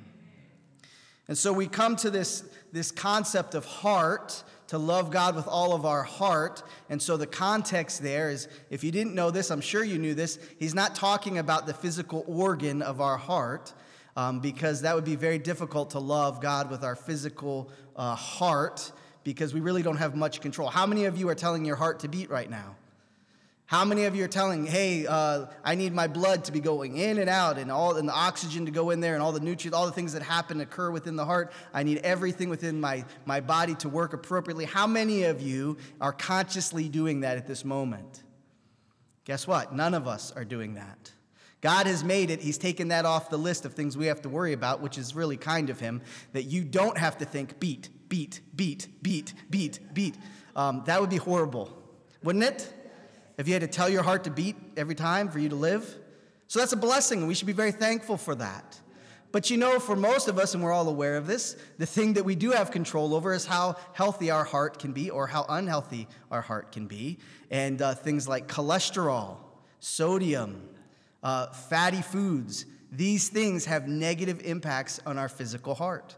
And 1.28 1.38
so 1.38 1.52
we 1.52 1.68
come 1.68 1.94
to 1.94 2.10
this, 2.10 2.42
this 2.72 2.90
concept 2.90 3.54
of 3.54 3.64
heart, 3.64 4.42
to 4.70 4.78
love 4.78 5.10
God 5.10 5.34
with 5.34 5.48
all 5.48 5.74
of 5.74 5.84
our 5.84 6.04
heart. 6.04 6.62
And 6.88 7.02
so 7.02 7.16
the 7.16 7.26
context 7.26 8.04
there 8.04 8.30
is 8.30 8.46
if 8.70 8.84
you 8.84 8.92
didn't 8.92 9.16
know 9.16 9.32
this, 9.32 9.50
I'm 9.50 9.60
sure 9.60 9.82
you 9.82 9.98
knew 9.98 10.14
this, 10.14 10.38
he's 10.60 10.76
not 10.76 10.94
talking 10.94 11.38
about 11.38 11.66
the 11.66 11.74
physical 11.74 12.24
organ 12.28 12.80
of 12.80 13.00
our 13.00 13.16
heart. 13.16 13.74
Um, 14.16 14.40
because 14.40 14.82
that 14.82 14.94
would 14.96 15.04
be 15.04 15.14
very 15.14 15.38
difficult 15.38 15.90
to 15.90 16.00
love 16.00 16.40
God 16.40 16.68
with 16.68 16.82
our 16.82 16.96
physical 16.96 17.70
uh, 17.94 18.16
heart 18.16 18.90
because 19.22 19.54
we 19.54 19.60
really 19.60 19.82
don't 19.82 19.96
have 19.96 20.16
much 20.16 20.40
control. 20.40 20.68
How 20.68 20.84
many 20.84 21.04
of 21.04 21.16
you 21.16 21.28
are 21.28 21.34
telling 21.34 21.64
your 21.64 21.76
heart 21.76 22.00
to 22.00 22.08
beat 22.08 22.28
right 22.28 22.50
now? 22.50 22.74
How 23.70 23.84
many 23.84 24.06
of 24.06 24.16
you 24.16 24.24
are 24.24 24.28
telling, 24.28 24.66
hey, 24.66 25.06
uh, 25.06 25.46
I 25.62 25.76
need 25.76 25.92
my 25.92 26.08
blood 26.08 26.46
to 26.46 26.50
be 26.50 26.58
going 26.58 26.96
in 26.96 27.18
and 27.18 27.30
out 27.30 27.56
and 27.56 27.70
all 27.70 27.94
and 27.94 28.08
the 28.08 28.12
oxygen 28.12 28.66
to 28.66 28.72
go 28.72 28.90
in 28.90 28.98
there 28.98 29.14
and 29.14 29.22
all 29.22 29.30
the 29.30 29.38
nutrients, 29.38 29.78
all 29.78 29.86
the 29.86 29.92
things 29.92 30.12
that 30.14 30.22
happen 30.22 30.60
occur 30.60 30.90
within 30.90 31.14
the 31.14 31.24
heart? 31.24 31.52
I 31.72 31.84
need 31.84 31.98
everything 31.98 32.48
within 32.48 32.80
my, 32.80 33.04
my 33.26 33.38
body 33.38 33.76
to 33.76 33.88
work 33.88 34.12
appropriately. 34.12 34.64
How 34.64 34.88
many 34.88 35.22
of 35.22 35.40
you 35.40 35.76
are 36.00 36.12
consciously 36.12 36.88
doing 36.88 37.20
that 37.20 37.36
at 37.36 37.46
this 37.46 37.64
moment? 37.64 38.24
Guess 39.24 39.46
what? 39.46 39.72
None 39.72 39.94
of 39.94 40.08
us 40.08 40.32
are 40.32 40.44
doing 40.44 40.74
that. 40.74 41.12
God 41.60 41.86
has 41.86 42.02
made 42.02 42.30
it, 42.30 42.40
He's 42.40 42.58
taken 42.58 42.88
that 42.88 43.04
off 43.04 43.30
the 43.30 43.38
list 43.38 43.64
of 43.64 43.74
things 43.74 43.96
we 43.96 44.06
have 44.06 44.20
to 44.22 44.28
worry 44.28 44.52
about, 44.52 44.80
which 44.80 44.98
is 44.98 45.14
really 45.14 45.36
kind 45.36 45.70
of 45.70 45.78
Him, 45.78 46.02
that 46.32 46.42
you 46.42 46.64
don't 46.64 46.98
have 46.98 47.18
to 47.18 47.24
think 47.24 47.60
beat, 47.60 47.88
beat, 48.08 48.40
beat, 48.56 48.88
beat, 49.00 49.32
beat, 49.48 49.78
beat. 49.94 50.16
Um, 50.56 50.82
that 50.86 51.00
would 51.00 51.10
be 51.10 51.18
horrible, 51.18 51.80
wouldn't 52.24 52.44
it? 52.44 52.74
If 53.40 53.48
you 53.48 53.54
had 53.54 53.62
to 53.62 53.68
tell 53.68 53.88
your 53.88 54.02
heart 54.02 54.24
to 54.24 54.30
beat 54.30 54.54
every 54.76 54.94
time 54.94 55.30
for 55.30 55.38
you 55.38 55.48
to 55.48 55.54
live? 55.54 55.96
So 56.46 56.58
that's 56.58 56.74
a 56.74 56.76
blessing, 56.76 57.20
and 57.20 57.26
we 57.26 57.32
should 57.32 57.46
be 57.46 57.54
very 57.54 57.72
thankful 57.72 58.18
for 58.18 58.34
that. 58.34 58.78
But 59.32 59.48
you 59.48 59.56
know, 59.56 59.78
for 59.80 59.96
most 59.96 60.28
of 60.28 60.38
us, 60.38 60.52
and 60.52 60.62
we're 60.62 60.74
all 60.74 60.86
aware 60.86 61.16
of 61.16 61.26
this, 61.26 61.56
the 61.78 61.86
thing 61.86 62.12
that 62.14 62.24
we 62.26 62.34
do 62.34 62.50
have 62.50 62.70
control 62.70 63.14
over 63.14 63.32
is 63.32 63.46
how 63.46 63.76
healthy 63.94 64.30
our 64.30 64.44
heart 64.44 64.78
can 64.78 64.92
be 64.92 65.08
or 65.08 65.26
how 65.26 65.46
unhealthy 65.48 66.06
our 66.30 66.42
heart 66.42 66.70
can 66.70 66.86
be. 66.86 67.18
And 67.50 67.80
uh, 67.80 67.94
things 67.94 68.28
like 68.28 68.46
cholesterol, 68.46 69.38
sodium, 69.78 70.68
uh, 71.22 71.46
fatty 71.46 72.02
foods, 72.02 72.66
these 72.92 73.30
things 73.30 73.64
have 73.64 73.88
negative 73.88 74.42
impacts 74.44 75.00
on 75.06 75.16
our 75.16 75.30
physical 75.30 75.74
heart. 75.74 76.14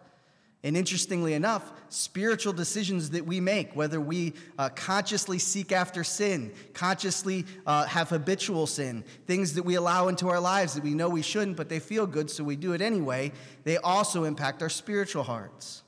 And 0.65 0.77
interestingly 0.77 1.35
enough, 1.35 1.73
spiritual 1.89 2.53
decisions 2.53 3.11
that 3.11 3.27
we 3.27 3.41
make, 3.41 3.75
whether 3.75 4.01
we 4.01 4.35
uh, 4.59 4.69
consciously 4.69 5.41
seek 5.41 5.73
after 5.73 6.05
sin, 6.05 6.53
consciously 6.73 7.45
uh, 7.67 7.85
have 7.87 8.11
habitual 8.11 8.69
sin, 8.69 9.03
things 9.27 9.55
that 9.55 9.65
we 9.65 9.75
allow 9.75 10.07
into 10.07 10.29
our 10.29 10.39
lives 10.39 10.75
that 10.75 10.85
we 10.85 10.95
know 10.95 11.09
we 11.09 11.23
shouldn't, 11.23 11.57
but 11.57 11.69
they 11.69 11.81
feel 11.81 12.07
good, 12.07 12.31
so 12.31 12.45
we 12.45 12.55
do 12.55 12.75
it 12.75 12.81
anyway, 12.81 13.33
they 13.65 13.77
also 13.79 14.23
impact 14.23 14.63
our 14.63 14.69
spiritual 14.69 15.25
hearts. 15.25 15.83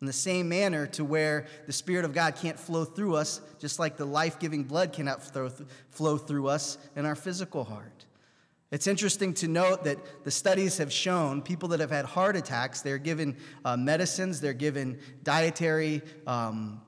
In 0.00 0.06
the 0.06 0.12
same 0.12 0.48
manner, 0.48 0.86
to 0.88 1.04
where 1.04 1.46
the 1.66 1.72
Spirit 1.72 2.04
of 2.04 2.12
God 2.12 2.34
can't 2.34 2.58
flow 2.58 2.84
through 2.84 3.14
us, 3.14 3.40
just 3.60 3.78
like 3.78 3.96
the 3.96 4.04
life 4.04 4.40
giving 4.40 4.64
blood 4.64 4.92
cannot 4.92 5.22
flow 5.90 6.18
through 6.18 6.48
us 6.48 6.78
in 6.96 7.04
our 7.04 7.16
physical 7.16 7.64
heart. 7.64 8.04
It's 8.70 8.86
interesting 8.86 9.32
to 9.34 9.48
note 9.48 9.84
that 9.84 10.24
the 10.24 10.30
studies 10.30 10.76
have 10.76 10.92
shown 10.92 11.40
people 11.40 11.70
that 11.70 11.80
have 11.80 11.90
had 11.90 12.04
heart 12.04 12.36
attacks, 12.36 12.82
they're 12.82 12.98
given 12.98 13.36
uh, 13.64 13.78
medicines, 13.78 14.42
they're 14.42 14.52
given 14.52 14.98
dietary 15.22 16.02
um, 16.26 16.82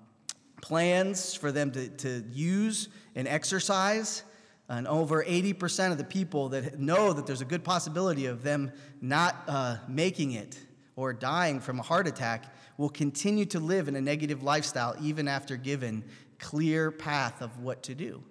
plans 0.61 1.35
for 1.35 1.51
them 1.51 1.71
to, 1.73 1.89
to 1.89 2.23
use 2.31 2.91
and 3.15 3.27
exercise. 3.27 4.25
And 4.69 4.87
over 4.87 5.25
80% 5.25 5.91
of 5.91 5.99
the 5.99 6.05
people 6.05 6.51
that 6.51 6.79
know 6.79 7.15
that 7.15 7.27
there's 7.27 7.41
a 7.41 7.47
good 7.47 7.65
possibility 7.65 8.27
of 8.27 8.43
them 8.43 8.73
not 9.01 9.37
uh, 9.49 9.79
making 9.89 10.33
it 10.33 10.59
or 10.97 11.15
dying 11.15 11.61
from 11.61 11.81
a 11.81 11.83
heart 11.83 12.07
attack 12.07 12.55
will 12.77 12.91
continue 12.91 13.47
to 13.47 13.59
live 13.59 13.89
in 13.89 13.97
a 13.97 14.01
negative 14.01 14.43
lifestyle 14.43 14.95
even 15.01 15.27
after 15.29 15.57
given 15.57 16.05
clear 16.39 16.91
path 16.91 17.41
of 17.41 17.59
what 17.59 17.83
to 17.85 17.95
do. 17.95 18.23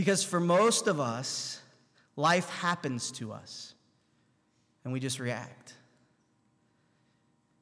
Because 0.00 0.24
for 0.24 0.40
most 0.40 0.86
of 0.86 0.98
us, 0.98 1.60
life 2.16 2.48
happens 2.48 3.10
to 3.10 3.34
us 3.34 3.74
and 4.82 4.94
we 4.94 4.98
just 4.98 5.20
react. 5.20 5.74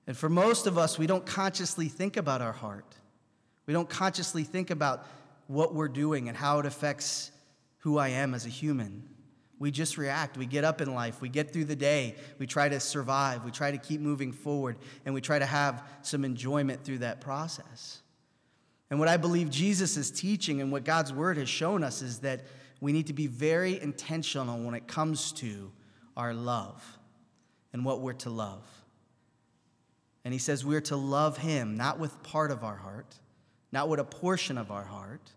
And 0.07 0.17
for 0.17 0.29
most 0.29 0.69
of 0.69 0.79
us, 0.79 1.01
we 1.01 1.09
don't 1.09 1.27
consciously 1.27 1.89
think 1.89 2.17
about 2.17 2.41
our 2.41 2.53
heart. 2.53 2.95
We 3.67 3.75
don't 3.75 3.89
consciously 3.89 4.45
think 4.45 4.71
about 4.71 5.05
what 5.49 5.75
we're 5.75 5.89
doing 5.89 6.29
and 6.29 6.37
how 6.37 6.61
it 6.61 6.67
affects 6.67 7.33
who 7.79 7.99
I 7.99 8.11
am 8.11 8.35
as 8.35 8.47
a 8.47 8.51
human. 8.51 9.03
We 9.59 9.73
just 9.73 9.99
react. 9.99 10.39
We 10.39 10.47
get 10.47 10.63
up 10.63 10.81
in 10.81 10.95
life. 10.95 11.21
We 11.21 11.29
get 11.29 11.53
through 11.53 11.65
the 11.65 11.75
day. 11.75 12.15
We 12.39 12.47
try 12.47 12.69
to 12.69 12.79
survive. 12.79 13.45
We 13.45 13.51
try 13.51 13.73
to 13.73 13.79
keep 13.79 14.01
moving 14.01 14.31
forward. 14.31 14.77
And 15.05 15.13
we 15.13 15.21
try 15.21 15.41
to 15.41 15.47
have 15.47 15.83
some 16.03 16.25
enjoyment 16.25 16.85
through 16.85 16.99
that 16.99 17.21
process. 17.21 18.01
And 18.91 18.99
what 18.99 19.09
I 19.09 19.17
believe 19.17 19.51
Jesus 19.51 19.97
is 19.97 20.11
teaching 20.11 20.61
and 20.61 20.73
what 20.73 20.85
God's 20.85 21.13
word 21.13 21.37
has 21.37 21.49
shown 21.49 21.85
us 21.85 22.01
is 22.01 22.21
that 22.21 22.45
we 22.81 22.93
need 22.93 23.09
to 23.09 23.13
be 23.13 23.27
very 23.27 23.81
intentional 23.81 24.59
when 24.63 24.75
it 24.75 24.87
comes 24.87 25.33
to 25.33 25.71
our 26.17 26.33
love 26.33 26.99
and 27.73 27.85
what 27.85 28.01
we're 28.01 28.13
to 28.15 28.31
love. 28.31 28.65
And 30.25 30.33
he 30.33 30.39
says 30.39 30.65
we're 30.65 30.81
to 30.83 30.97
love 30.97 31.39
him 31.39 31.77
not 31.77 31.99
with 31.99 32.23
part 32.23 32.51
of 32.51 32.65
our 32.65 32.77
heart, 32.77 33.15
not 33.73 33.89
with 33.89 34.01
a 34.01 34.05
portion 34.05 34.57
of 34.57 34.71
our 34.71 34.85
heart, 34.85 35.33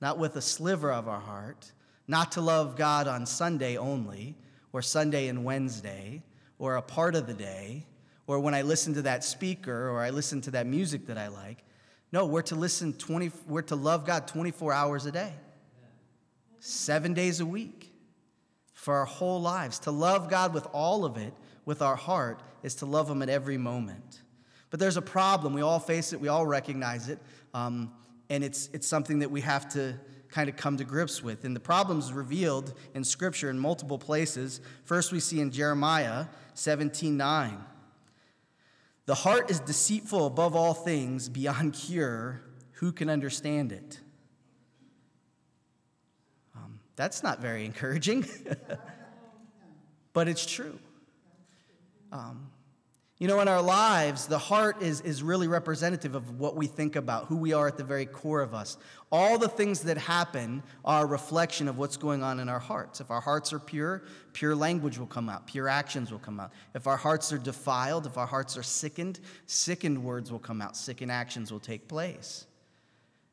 not 0.00 0.18
with 0.18 0.36
a 0.36 0.42
sliver 0.42 0.92
of 0.92 1.08
our 1.08 1.20
heart, 1.20 1.72
not 2.08 2.32
to 2.32 2.40
love 2.40 2.76
God 2.76 3.06
on 3.08 3.24
Sunday 3.24 3.76
only, 3.76 4.36
or 4.72 4.82
Sunday 4.82 5.28
and 5.28 5.44
Wednesday, 5.44 6.22
or 6.58 6.76
a 6.76 6.82
part 6.82 7.14
of 7.14 7.26
the 7.26 7.34
day, 7.34 7.86
or 8.26 8.40
when 8.40 8.54
I 8.54 8.62
listen 8.62 8.94
to 8.94 9.02
that 9.02 9.24
speaker, 9.24 9.88
or 9.88 10.00
I 10.00 10.10
listen 10.10 10.40
to 10.42 10.50
that 10.52 10.66
music 10.66 11.06
that 11.06 11.18
I 11.18 11.28
like 11.28 11.64
no, 12.12 12.26
we're 12.26 12.42
to 12.42 12.54
listen 12.54 12.92
20, 12.92 13.32
we're 13.48 13.62
to 13.62 13.76
love 13.76 14.04
God 14.04 14.28
24 14.28 14.72
hours 14.72 15.06
a 15.06 15.12
day, 15.12 15.32
seven 16.60 17.14
days 17.14 17.40
a 17.40 17.46
week, 17.46 17.90
for 18.74 18.94
our 18.94 19.06
whole 19.06 19.40
lives. 19.40 19.78
To 19.80 19.90
love 19.90 20.28
God 20.28 20.52
with 20.52 20.66
all 20.72 21.06
of 21.06 21.16
it, 21.16 21.32
with 21.64 21.80
our 21.80 21.96
heart, 21.96 22.42
is 22.62 22.74
to 22.76 22.86
love 22.86 23.08
Him 23.08 23.22
at 23.22 23.30
every 23.30 23.56
moment. 23.56 24.22
But 24.68 24.78
there's 24.78 24.98
a 24.98 25.02
problem. 25.02 25.54
We 25.54 25.62
all 25.62 25.80
face 25.80 26.12
it, 26.12 26.20
we 26.20 26.28
all 26.28 26.46
recognize 26.46 27.08
it. 27.08 27.18
Um, 27.54 27.92
and 28.28 28.44
it's, 28.44 28.68
it's 28.74 28.86
something 28.86 29.20
that 29.20 29.30
we 29.30 29.40
have 29.40 29.68
to 29.70 29.94
kind 30.28 30.48
of 30.48 30.56
come 30.56 30.76
to 30.78 30.84
grips 30.84 31.22
with. 31.22 31.44
And 31.44 31.54
the 31.54 31.60
problem's 31.60 32.12
revealed 32.12 32.74
in 32.94 33.04
Scripture 33.04 33.48
in 33.50 33.58
multiple 33.58 33.98
places. 33.98 34.60
First, 34.84 35.12
we 35.12 35.20
see 35.20 35.40
in 35.40 35.50
Jeremiah 35.50 36.26
17 36.54 37.16
9. 37.16 37.64
The 39.06 39.14
heart 39.16 39.50
is 39.50 39.58
deceitful 39.60 40.26
above 40.26 40.54
all 40.54 40.74
things, 40.74 41.28
beyond 41.28 41.74
cure. 41.74 42.42
Who 42.74 42.92
can 42.92 43.10
understand 43.10 43.72
it? 43.72 44.00
Um, 46.54 46.78
that's 46.94 47.22
not 47.22 47.40
very 47.40 47.64
encouraging, 47.64 48.24
but 50.12 50.28
it's 50.28 50.46
true. 50.46 50.78
Um, 52.12 52.51
you 53.22 53.28
know, 53.28 53.38
in 53.38 53.46
our 53.46 53.62
lives, 53.62 54.26
the 54.26 54.36
heart 54.36 54.82
is, 54.82 55.00
is 55.02 55.22
really 55.22 55.46
representative 55.46 56.16
of 56.16 56.40
what 56.40 56.56
we 56.56 56.66
think 56.66 56.96
about, 56.96 57.26
who 57.26 57.36
we 57.36 57.52
are 57.52 57.68
at 57.68 57.76
the 57.76 57.84
very 57.84 58.04
core 58.04 58.40
of 58.40 58.52
us. 58.52 58.76
All 59.12 59.38
the 59.38 59.46
things 59.46 59.82
that 59.82 59.96
happen 59.96 60.60
are 60.84 61.04
a 61.04 61.06
reflection 61.06 61.68
of 61.68 61.78
what's 61.78 61.96
going 61.96 62.24
on 62.24 62.40
in 62.40 62.48
our 62.48 62.58
hearts. 62.58 63.00
If 63.00 63.12
our 63.12 63.20
hearts 63.20 63.52
are 63.52 63.60
pure, 63.60 64.02
pure 64.32 64.56
language 64.56 64.98
will 64.98 65.06
come 65.06 65.28
out, 65.28 65.46
pure 65.46 65.68
actions 65.68 66.10
will 66.10 66.18
come 66.18 66.40
out. 66.40 66.50
If 66.74 66.88
our 66.88 66.96
hearts 66.96 67.32
are 67.32 67.38
defiled, 67.38 68.06
if 68.06 68.18
our 68.18 68.26
hearts 68.26 68.56
are 68.56 68.62
sickened, 68.64 69.20
sickened 69.46 70.02
words 70.02 70.32
will 70.32 70.40
come 70.40 70.60
out, 70.60 70.76
sickened 70.76 71.12
actions 71.12 71.52
will 71.52 71.60
take 71.60 71.86
place. 71.86 72.46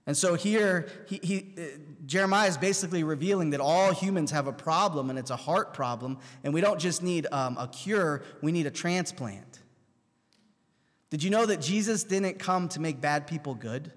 And 0.06 0.16
so 0.16 0.36
here, 0.36 0.88
he, 1.08 1.20
he, 1.24 1.54
uh, 1.58 1.62
Jeremiah 2.06 2.48
is 2.48 2.58
basically 2.58 3.04
revealing 3.04 3.50
that 3.50 3.60
all 3.60 3.92
humans 3.92 4.30
have 4.30 4.46
a 4.46 4.54
problem, 4.54 5.10
and 5.10 5.18
it's 5.18 5.32
a 5.32 5.36
heart 5.36 5.74
problem, 5.74 6.20
and 6.44 6.54
we 6.54 6.62
don't 6.62 6.80
just 6.80 7.02
need 7.02 7.26
um, 7.32 7.58
a 7.58 7.68
cure, 7.68 8.22
we 8.44 8.52
need 8.52 8.68
a 8.68 8.72
transplant. 8.72 9.59
Did 11.10 11.24
you 11.24 11.30
know 11.30 11.46
that 11.46 11.62
Jesus 11.62 12.04
didn't 12.04 12.38
come 12.40 12.70
to 12.70 12.80
make 12.80 13.02
bad 13.02 13.26
people 13.26 13.56
good? 13.56 13.92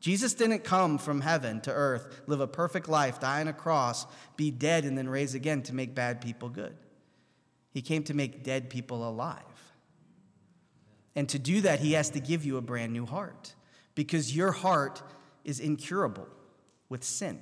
Jesus 0.00 0.34
didn't 0.34 0.62
come 0.62 0.98
from 0.98 1.22
heaven 1.22 1.60
to 1.62 1.72
earth, 1.72 2.22
live 2.26 2.40
a 2.40 2.46
perfect 2.46 2.88
life, 2.88 3.18
die 3.18 3.40
on 3.40 3.48
a 3.48 3.52
cross, 3.52 4.06
be 4.36 4.50
dead, 4.50 4.84
and 4.84 4.96
then 4.96 5.08
raise 5.08 5.34
again 5.34 5.62
to 5.62 5.74
make 5.74 5.94
bad 5.94 6.20
people 6.20 6.48
good. 6.48 6.76
He 7.72 7.82
came 7.82 8.04
to 8.04 8.14
make 8.14 8.44
dead 8.44 8.70
people 8.70 9.08
alive. 9.08 9.42
And 11.14 11.28
to 11.30 11.38
do 11.38 11.62
that, 11.62 11.80
he 11.80 11.92
has 11.92 12.10
to 12.10 12.20
give 12.20 12.44
you 12.44 12.58
a 12.58 12.60
brand 12.60 12.92
new 12.92 13.06
heart 13.06 13.54
because 13.94 14.36
your 14.36 14.52
heart 14.52 15.02
is 15.44 15.60
incurable 15.60 16.28
with 16.88 17.02
sin. 17.02 17.40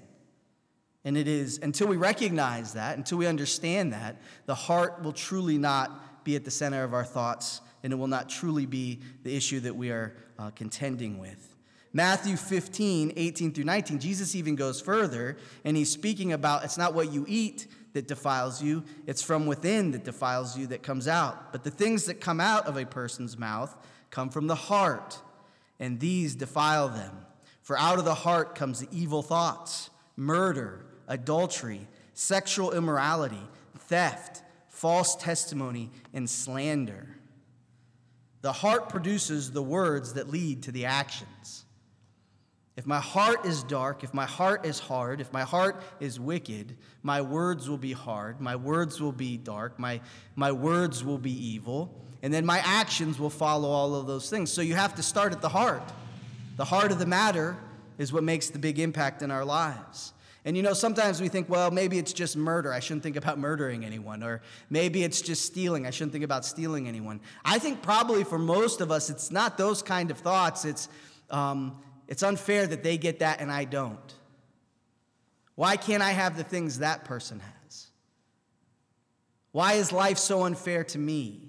And 1.05 1.19
it 1.19 1.29
is, 1.29 1.59
until 1.59 1.89
we 1.89 1.97
recognize 1.97 2.75
that, 2.75 2.97
until 2.97 3.19
we 3.19 3.27
understand 3.27 3.93
that, 3.93 4.23
the 4.47 4.55
heart 4.55 5.03
will 5.03 5.13
truly 5.13 5.59
not 5.59 6.25
be 6.25 6.37
at 6.37 6.45
the 6.45 6.51
center 6.51 6.83
of 6.85 6.95
our 6.95 7.05
thoughts 7.05 7.61
and 7.85 7.93
it 7.93 7.97
will 7.97 8.09
not 8.09 8.31
truly 8.31 8.65
be 8.65 8.99
the 9.23 9.37
issue 9.37 9.61
that 9.61 9.77
we 9.77 9.91
are 9.91 10.17
uh, 10.39 10.51
contending 10.51 11.19
with. 11.19 11.55
Matthew 11.93 12.37
15, 12.37 13.13
18 13.15 13.53
through 13.53 13.65
19, 13.65 14.01
Jesus 14.01 14.35
even 14.35 14.57
goes 14.57 14.81
further, 14.81 15.37
and 15.65 15.77
he's 15.77 15.91
speaking 15.91 16.33
about 16.33 16.65
it's 16.65 16.79
not 16.79 16.95
what 16.95 17.13
you 17.13 17.25
eat 17.29 17.69
that 17.93 18.09
defiles 18.09 18.61
you, 18.61 18.83
it's 19.07 19.23
from 19.23 19.47
within 19.47 19.93
that 19.93 20.03
defiles 20.03 20.59
you 20.59 20.67
that 20.69 20.83
comes 20.83 21.07
out. 21.07 21.53
But 21.53 21.63
the 21.63 21.71
things 21.71 22.07
that 22.07 22.21
come 22.21 22.41
out 22.41 22.67
of 22.67 22.77
a 22.77 22.87
person's 22.87 23.39
mouth 23.39 23.77
come 24.11 24.31
from 24.31 24.49
the 24.49 24.57
heart, 24.57 25.21
and 25.79 26.01
these 26.01 26.35
defile 26.35 26.89
them. 26.89 27.15
For 27.63 27.79
out 27.79 27.99
of 27.99 28.05
the 28.05 28.15
heart 28.15 28.55
comes 28.55 28.81
the 28.81 28.89
evil 28.91 29.23
thoughts, 29.23 29.91
murder, 30.17 30.85
adultery, 31.07 31.87
sexual 32.15 32.73
immorality, 32.73 33.47
theft, 33.79 34.43
false 34.69 35.15
testimony, 35.17 35.91
and 36.13 36.29
slander. 36.29 37.09
The 38.45 38.53
heart 38.53 38.91
produces 38.91 39.53
the 39.53 39.63
words 39.63 40.13
that 40.13 40.29
lead 40.29 40.65
to 40.65 40.71
the 40.71 40.85
actions. 40.85 41.65
If 42.77 42.85
my 42.87 43.01
heart 43.01 43.47
is 43.47 43.63
dark, 43.63 44.05
if 44.05 44.13
my 44.13 44.27
heart 44.27 44.67
is 44.67 44.79
hard, 44.79 45.23
if 45.23 45.33
my 45.33 45.45
heart 45.45 45.83
is 45.99 46.21
wicked, 46.21 46.77
my 47.03 47.23
words 47.23 47.71
will 47.71 47.79
be 47.79 47.95
hard, 47.95 48.43
my 48.43 48.55
words 48.55 49.01
will 49.01 49.13
be 49.13 49.39
dark, 49.39 49.79
my, 49.79 49.99
my 50.37 50.53
words 50.53 51.03
will 51.03 51.17
be 51.17 51.33
evil, 51.33 51.91
and 52.23 52.35
then 52.35 52.45
my 52.45 52.59
actions 52.59 53.19
will 53.19 53.31
follow 53.31 53.71
all 53.71 53.95
of 53.95 54.07
those 54.07 54.29
things. 54.29 54.53
So 54.53 54.61
you 54.61 54.75
have 54.75 54.95
to 54.97 55.03
start 55.03 55.33
at 55.33 55.41
the 55.41 55.49
heart. 55.49 55.91
The 56.59 56.67
heart 56.67 56.93
of 56.93 56.99
the 56.99 57.07
matter 57.07 57.57
is 57.97 58.13
what 58.13 58.25
makes 58.25 58.51
the 58.51 58.59
big 58.59 58.79
impact 58.79 59.23
in 59.23 59.31
our 59.31 59.47
lives. 59.47 60.13
And 60.45 60.57
you 60.57 60.63
know, 60.63 60.75
sometimes 60.75 61.23
we 61.23 61.29
think, 61.29 61.49
well, 61.49 61.71
maybe 61.71 61.99
it's 61.99 62.13
just 62.13 62.37
murder. 62.37 62.73
I 62.73 62.81
shouldn't 62.81 63.03
think 63.03 63.17
about 63.17 63.39
murdering 63.39 63.85
anyone. 63.85 64.23
Or 64.23 64.43
maybe 64.69 65.03
it's 65.03 65.23
just 65.23 65.47
stealing. 65.47 65.87
I 65.87 65.91
shouldn't 65.91 66.13
think 66.13 66.25
about 66.25 66.45
stealing 66.45 66.87
anyone. 66.87 67.21
I 67.45 67.59
think 67.59 67.81
probably 67.81 68.25
for 68.25 68.39
most 68.39 68.83
of 68.83 68.91
us, 68.91 69.09
it's 69.09 69.31
not 69.31 69.57
those 69.57 69.83
kind 69.83 70.11
of 70.11 70.19
thoughts. 70.19 70.67
It's, 70.67 70.89
um, 71.31 71.79
it's 72.09 72.23
unfair 72.23 72.67
that 72.67 72.83
they 72.83 72.99
get 72.99 73.21
that 73.21 73.41
and 73.41 73.51
I 73.51 73.65
don't. 73.65 74.15
Why 75.55 75.77
can't 75.77 76.03
I 76.03 76.11
have 76.11 76.37
the 76.37 76.45
things 76.45 76.81
that 76.81 77.05
person 77.05 77.41
has? 77.41 77.87
Why 79.53 79.75
is 79.75 79.93
life 79.93 80.19
so 80.19 80.43
unfair 80.43 80.85
to 80.85 80.99
me? 80.99 81.49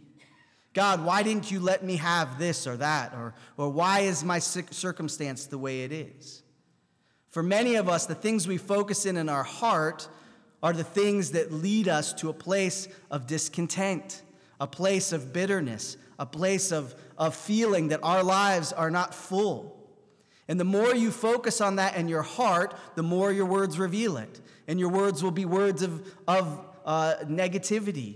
God, 0.73 1.03
why 1.03 1.23
didn't 1.23 1.51
you 1.51 1.59
let 1.59 1.83
me 1.83 1.95
have 1.97 2.37
this 2.37 2.67
or 2.67 2.77
that? 2.77 3.13
Or, 3.13 3.33
or 3.57 3.69
why 3.69 4.01
is 4.01 4.23
my 4.23 4.39
circumstance 4.39 5.47
the 5.47 5.57
way 5.57 5.83
it 5.83 5.91
is? 5.91 6.43
For 7.35 7.43
many 7.43 7.75
of 7.75 7.89
us, 7.89 8.05
the 8.05 8.15
things 8.15 8.47
we 8.47 8.55
focus 8.55 9.05
in 9.05 9.17
in 9.17 9.27
our 9.27 9.43
heart 9.43 10.07
are 10.63 10.71
the 10.71 10.85
things 10.85 11.31
that 11.31 11.51
lead 11.51 11.89
us 11.89 12.13
to 12.13 12.29
a 12.29 12.33
place 12.33 12.87
of 13.11 13.27
discontent, 13.27 14.21
a 14.61 14.65
place 14.65 15.11
of 15.11 15.33
bitterness, 15.33 15.97
a 16.17 16.25
place 16.25 16.71
of, 16.71 16.95
of 17.17 17.35
feeling 17.35 17.89
that 17.89 17.99
our 18.03 18.23
lives 18.23 18.71
are 18.71 18.89
not 18.89 19.13
full. 19.13 19.77
And 20.47 20.57
the 20.57 20.63
more 20.63 20.95
you 20.95 21.11
focus 21.11 21.59
on 21.59 21.75
that 21.75 21.97
in 21.97 22.07
your 22.07 22.21
heart, 22.21 22.73
the 22.95 23.03
more 23.03 23.33
your 23.33 23.47
words 23.47 23.77
reveal 23.77 24.15
it. 24.15 24.39
And 24.69 24.79
your 24.79 24.87
words 24.87 25.21
will 25.21 25.31
be 25.31 25.43
words 25.43 25.81
of, 25.81 26.09
of 26.29 26.65
uh, 26.85 27.15
negativity. 27.25 28.15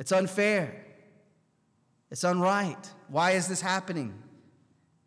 It's 0.00 0.10
unfair. 0.10 0.84
It's 2.10 2.24
unright. 2.24 2.90
Why 3.06 3.32
is 3.36 3.46
this 3.46 3.60
happening? 3.60 4.20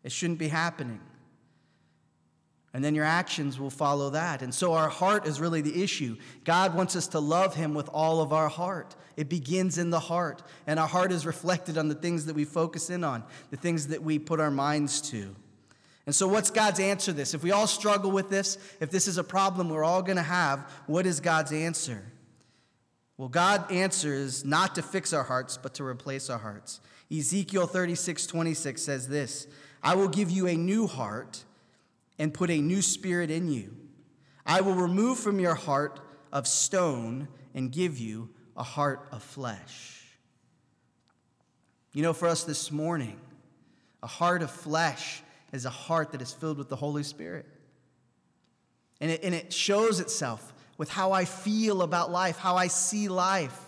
It 0.02 0.10
shouldn't 0.10 0.38
be 0.38 0.48
happening. 0.48 1.00
And 2.74 2.82
then 2.82 2.94
your 2.94 3.04
actions 3.04 3.60
will 3.60 3.70
follow 3.70 4.10
that. 4.10 4.40
And 4.40 4.54
so 4.54 4.72
our 4.72 4.88
heart 4.88 5.26
is 5.26 5.40
really 5.40 5.60
the 5.60 5.82
issue. 5.82 6.16
God 6.44 6.74
wants 6.74 6.96
us 6.96 7.06
to 7.08 7.20
love 7.20 7.54
Him 7.54 7.74
with 7.74 7.88
all 7.90 8.22
of 8.22 8.32
our 8.32 8.48
heart. 8.48 8.96
It 9.16 9.28
begins 9.28 9.76
in 9.76 9.90
the 9.90 10.00
heart. 10.00 10.42
And 10.66 10.80
our 10.80 10.88
heart 10.88 11.12
is 11.12 11.26
reflected 11.26 11.76
on 11.76 11.88
the 11.88 11.94
things 11.94 12.26
that 12.26 12.34
we 12.34 12.44
focus 12.44 12.88
in 12.88 13.04
on, 13.04 13.24
the 13.50 13.58
things 13.58 13.88
that 13.88 14.02
we 14.02 14.18
put 14.18 14.40
our 14.40 14.50
minds 14.50 15.02
to. 15.10 15.34
And 16.06 16.14
so, 16.14 16.26
what's 16.26 16.50
God's 16.50 16.80
answer 16.80 17.12
to 17.12 17.16
this? 17.16 17.34
If 17.34 17.42
we 17.42 17.52
all 17.52 17.66
struggle 17.66 18.10
with 18.10 18.28
this, 18.30 18.58
if 18.80 18.90
this 18.90 19.06
is 19.06 19.18
a 19.18 19.24
problem 19.24 19.68
we're 19.68 19.84
all 19.84 20.02
going 20.02 20.16
to 20.16 20.22
have, 20.22 20.60
what 20.86 21.06
is 21.06 21.20
God's 21.20 21.52
answer? 21.52 22.02
Well, 23.18 23.28
God's 23.28 23.70
answer 23.70 24.12
is 24.12 24.44
not 24.44 24.74
to 24.74 24.82
fix 24.82 25.12
our 25.12 25.22
hearts, 25.22 25.56
but 25.56 25.74
to 25.74 25.84
replace 25.84 26.28
our 26.28 26.38
hearts. 26.38 26.80
Ezekiel 27.14 27.66
36 27.66 28.26
26 28.26 28.82
says 28.82 29.08
this 29.08 29.46
I 29.82 29.94
will 29.94 30.08
give 30.08 30.30
you 30.30 30.48
a 30.48 30.56
new 30.56 30.86
heart 30.86 31.44
and 32.22 32.32
put 32.32 32.50
a 32.50 32.60
new 32.60 32.80
spirit 32.80 33.32
in 33.32 33.50
you. 33.50 33.74
I 34.46 34.60
will 34.60 34.74
remove 34.74 35.18
from 35.18 35.40
your 35.40 35.56
heart 35.56 35.98
of 36.32 36.46
stone 36.46 37.26
and 37.52 37.72
give 37.72 37.98
you 37.98 38.30
a 38.56 38.62
heart 38.62 39.08
of 39.10 39.24
flesh. 39.24 40.06
You 41.92 42.04
know, 42.04 42.12
for 42.12 42.28
us 42.28 42.44
this 42.44 42.70
morning, 42.70 43.18
a 44.04 44.06
heart 44.06 44.40
of 44.42 44.52
flesh 44.52 45.20
is 45.52 45.64
a 45.64 45.70
heart 45.70 46.12
that 46.12 46.22
is 46.22 46.32
filled 46.32 46.58
with 46.58 46.68
the 46.68 46.76
Holy 46.76 47.02
Spirit. 47.02 47.44
And 49.00 49.10
it, 49.10 49.24
and 49.24 49.34
it 49.34 49.52
shows 49.52 49.98
itself 49.98 50.54
with 50.78 50.90
how 50.90 51.10
I 51.10 51.24
feel 51.24 51.82
about 51.82 52.12
life, 52.12 52.38
how 52.38 52.54
I 52.54 52.68
see 52.68 53.08
life. 53.08 53.58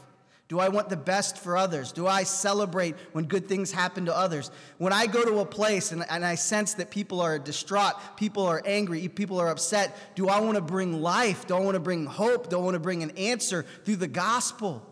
Do 0.49 0.61
I 0.61 0.69
want 0.69 0.91
the 0.91 0.97
best 0.97 1.39
for 1.39 1.57
others? 1.57 1.91
Do 1.91 2.07
I 2.07 2.23
celebrate 2.25 2.97
when 3.13 3.25
good 3.25 3.49
things 3.49 3.73
happen 3.73 4.07
to 4.07 4.17
others? 4.17 4.51
When 4.77 4.93
I 4.93 5.07
go 5.07 5.25
to 5.25 5.39
a 5.39 5.47
place 5.47 5.91
and, 5.91 6.05
and 6.11 6.25
I 6.25 6.35
sense 6.35 6.75
that 6.75 6.91
people 6.91 7.23
are 7.23 7.39
distraught, 7.39 7.95
people 8.17 8.45
are 8.45 8.63
angry, 8.67 9.09
people 9.09 9.41
are 9.41 9.49
upset, 9.49 9.97
do 10.15 10.29
I 10.29 10.41
want 10.41 10.57
to 10.57 10.61
bring 10.61 11.01
life? 11.01 11.47
Do 11.47 11.57
I 11.57 11.61
want 11.61 11.77
to 11.77 11.81
bring 11.81 12.05
hope? 12.05 12.51
Do 12.51 12.59
I 12.59 12.63
want 12.63 12.75
to 12.75 12.81
bring 12.81 13.03
an 13.03 13.13
answer 13.13 13.65
through 13.85 13.97
the 13.97 14.09
gospel? 14.09 14.85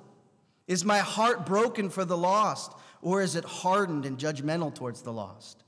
Is 0.66 0.86
my 0.86 0.98
heart 0.98 1.44
broken 1.44 1.90
for 1.90 2.06
the 2.06 2.16
lost, 2.16 2.72
or 3.02 3.20
is 3.20 3.36
it 3.36 3.44
hardened 3.44 4.06
and 4.06 4.16
judgmental 4.16 4.74
towards 4.74 5.02
the 5.02 5.12
lost? 5.12 5.61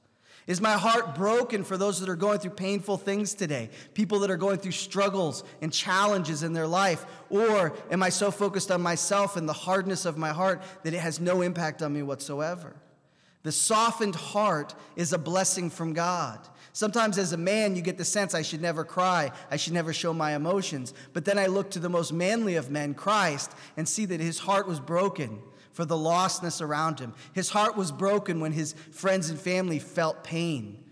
Is 0.46 0.60
my 0.60 0.72
heart 0.72 1.14
broken 1.14 1.64
for 1.64 1.78
those 1.78 2.00
that 2.00 2.08
are 2.08 2.16
going 2.16 2.38
through 2.38 2.50
painful 2.50 2.98
things 2.98 3.32
today? 3.32 3.70
People 3.94 4.18
that 4.20 4.30
are 4.30 4.36
going 4.36 4.58
through 4.58 4.72
struggles 4.72 5.42
and 5.62 5.72
challenges 5.72 6.42
in 6.42 6.52
their 6.52 6.66
life? 6.66 7.06
Or 7.30 7.74
am 7.90 8.02
I 8.02 8.10
so 8.10 8.30
focused 8.30 8.70
on 8.70 8.82
myself 8.82 9.36
and 9.38 9.48
the 9.48 9.54
hardness 9.54 10.04
of 10.04 10.18
my 10.18 10.30
heart 10.30 10.62
that 10.82 10.92
it 10.92 11.00
has 11.00 11.18
no 11.18 11.40
impact 11.40 11.80
on 11.80 11.94
me 11.94 12.02
whatsoever? 12.02 12.76
The 13.42 13.52
softened 13.52 14.14
heart 14.14 14.74
is 14.96 15.12
a 15.12 15.18
blessing 15.18 15.70
from 15.70 15.94
God. 15.94 16.40
Sometimes, 16.72 17.18
as 17.18 17.32
a 17.32 17.38
man, 17.38 17.76
you 17.76 17.82
get 17.82 17.98
the 17.98 18.04
sense 18.04 18.34
I 18.34 18.42
should 18.42 18.60
never 18.60 18.84
cry, 18.84 19.30
I 19.50 19.56
should 19.56 19.74
never 19.74 19.92
show 19.92 20.12
my 20.12 20.34
emotions. 20.34 20.92
But 21.12 21.24
then 21.24 21.38
I 21.38 21.46
look 21.46 21.70
to 21.70 21.78
the 21.78 21.90
most 21.90 22.12
manly 22.12 22.56
of 22.56 22.70
men, 22.70 22.94
Christ, 22.94 23.52
and 23.76 23.88
see 23.88 24.06
that 24.06 24.20
his 24.20 24.40
heart 24.40 24.66
was 24.66 24.80
broken 24.80 25.40
for 25.74 25.84
the 25.84 25.96
lostness 25.96 26.62
around 26.62 27.00
him. 27.00 27.12
His 27.34 27.50
heart 27.50 27.76
was 27.76 27.92
broken 27.92 28.40
when 28.40 28.52
his 28.52 28.72
friends 28.92 29.28
and 29.28 29.38
family 29.38 29.80
felt 29.80 30.24
pain. 30.24 30.82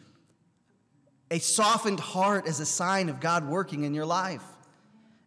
A 1.31 1.39
softened 1.39 2.01
heart 2.01 2.47
is 2.47 2.61
a 2.61 2.67
sign 2.67 3.09
of 3.09 3.21
God 3.21 3.49
working 3.49 3.85
in 3.85 3.95
your 3.95 4.05
life. 4.05 4.45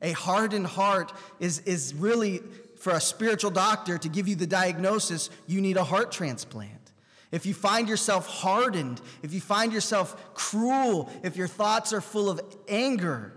A 0.02 0.12
hardened 0.12 0.68
heart 0.68 1.14
is, 1.40 1.60
is 1.60 1.96
really 1.96 2.42
for 2.78 2.92
a 2.92 3.02
spiritual 3.02 3.50
doctor 3.50 3.98
to 3.98 4.10
give 4.10 4.28
you 4.28 4.36
the 4.36 4.46
diagnosis 4.46 5.30
you 5.48 5.62
need 5.62 5.78
a 5.78 5.84
heart 5.84 6.12
transplant. 6.12 6.92
If 7.32 7.46
you 7.46 7.54
find 7.54 7.90
yourself 7.90 8.28
hardened, 8.28 9.02
if 9.24 9.34
you 9.34 9.42
find 9.42 9.74
yourself 9.74 10.36
cruel, 10.36 11.10
if 11.24 11.38
your 11.38 11.48
thoughts 11.48 11.94
are 11.94 12.02
full 12.02 12.30
of 12.30 12.40
anger, 12.68 13.34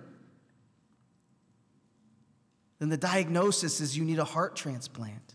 then 2.80 2.88
the 2.88 2.96
diagnosis 2.96 3.80
is 3.80 3.96
you 3.96 4.04
need 4.04 4.18
a 4.18 4.24
heart 4.24 4.56
transplant. 4.56 5.27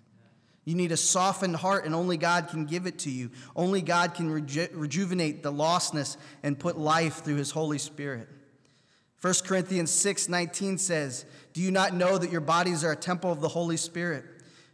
You 0.66 0.76
need 0.76 0.92
a 0.92 0.98
softened 0.98 1.58
heart, 1.58 1.86
and 1.86 1.94
only 1.94 2.16
God 2.16 2.48
can 2.48 2.66
give 2.66 2.86
it 2.86 3.00
to 3.00 3.12
you. 3.12 3.32
Only 3.56 3.82
God 3.82 4.14
can 4.14 4.32
reju- 4.32 4.70
rejuvenate 4.74 5.44
the 5.44 5.52
lostness 5.52 6.16
and 6.42 6.58
put 6.58 6.78
life 6.78 7.24
through 7.24 7.36
His 7.36 7.52
Holy 7.52 7.78
Spirit. 7.78 8.30
1 9.22 9.34
Corinthians 9.46 9.92
6 9.92 10.30
19 10.30 10.78
says, 10.78 11.26
Do 11.54 11.62
you 11.62 11.72
not 11.72 11.94
know 11.94 12.18
that 12.18 12.32
your 12.32 12.42
bodies 12.42 12.84
are 12.84 12.94
a 12.94 12.98
temple 12.98 13.32
of 13.32 13.42
the 13.42 13.50
Holy 13.50 13.78
Spirit, 13.78 14.24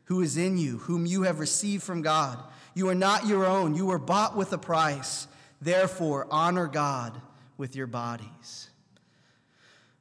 who 0.06 0.22
is 0.22 0.38
in 0.38 0.58
you, 0.58 0.78
whom 0.80 1.06
you 1.06 1.24
have 1.24 1.40
received 1.40 1.84
from 1.84 2.02
God? 2.02 2.44
You 2.76 2.90
are 2.90 2.96
not 2.96 3.26
your 3.26 3.46
own, 3.46 3.76
you 3.76 3.88
were 3.88 4.00
bought 4.00 4.38
with 4.38 4.54
a 4.54 4.58
price. 4.58 5.28
Therefore, 5.62 6.28
honor 6.32 6.68
God 6.68 7.20
with 7.58 7.76
your 7.76 7.88
bodies. 7.88 8.70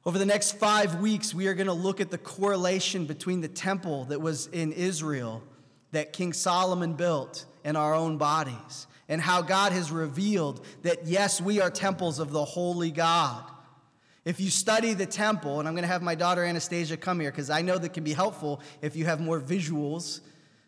Over 0.05 0.17
the 0.17 0.25
next 0.25 0.53
five 0.53 1.01
weeks, 1.01 1.33
we 1.33 1.47
are 1.47 1.53
going 1.53 1.67
to 1.67 1.73
look 1.73 1.99
at 1.99 2.09
the 2.09 2.17
correlation 2.17 3.05
between 3.05 3.41
the 3.41 3.49
temple 3.49 4.05
that 4.05 4.21
was 4.21 4.47
in 4.47 4.71
Israel 4.71 5.43
that 5.91 6.13
King 6.13 6.33
Solomon 6.33 6.93
built 6.93 7.45
in 7.63 7.75
our 7.75 7.93
own 7.93 8.17
bodies, 8.17 8.87
and 9.07 9.19
how 9.19 9.41
God 9.41 9.71
has 9.71 9.91
revealed 9.91 10.65
that, 10.83 11.05
yes, 11.05 11.41
we 11.41 11.59
are 11.59 11.69
temples 11.69 12.19
of 12.19 12.31
the 12.31 12.45
holy 12.45 12.91
God. 12.91 13.43
If 14.23 14.39
you 14.39 14.49
study 14.49 14.93
the 14.93 15.05
temple, 15.05 15.59
and 15.59 15.67
I'm 15.67 15.73
going 15.73 15.83
to 15.83 15.87
have 15.87 16.01
my 16.03 16.15
daughter 16.15 16.43
Anastasia 16.43 16.97
come 16.97 17.19
here 17.19 17.31
because 17.31 17.49
I 17.49 17.61
know 17.61 17.77
that 17.77 17.93
can 17.93 18.03
be 18.03 18.13
helpful 18.13 18.61
if 18.81 18.95
you 18.95 19.05
have 19.05 19.19
more 19.19 19.41
visuals. 19.41 20.21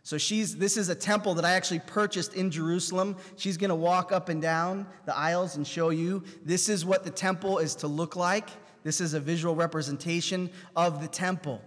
So 0.03 0.17
she's 0.17 0.55
this 0.55 0.77
is 0.77 0.89
a 0.89 0.95
temple 0.95 1.35
that 1.35 1.45
I 1.45 1.51
actually 1.51 1.81
purchased 1.81 2.33
in 2.33 2.49
Jerusalem. 2.49 3.15
She's 3.35 3.57
going 3.57 3.69
to 3.69 3.75
walk 3.75 4.11
up 4.11 4.29
and 4.29 4.41
down 4.41 4.87
the 5.05 5.15
aisles 5.15 5.57
and 5.57 5.67
show 5.67 5.91
you 5.91 6.23
this 6.43 6.69
is 6.69 6.83
what 6.83 7.03
the 7.03 7.11
temple 7.11 7.59
is 7.59 7.75
to 7.75 7.87
look 7.87 8.15
like. 8.15 8.49
This 8.83 8.99
is 8.99 9.13
a 9.13 9.19
visual 9.19 9.53
representation 9.53 10.49
of 10.75 11.01
the 11.01 11.07
temple. 11.07 11.61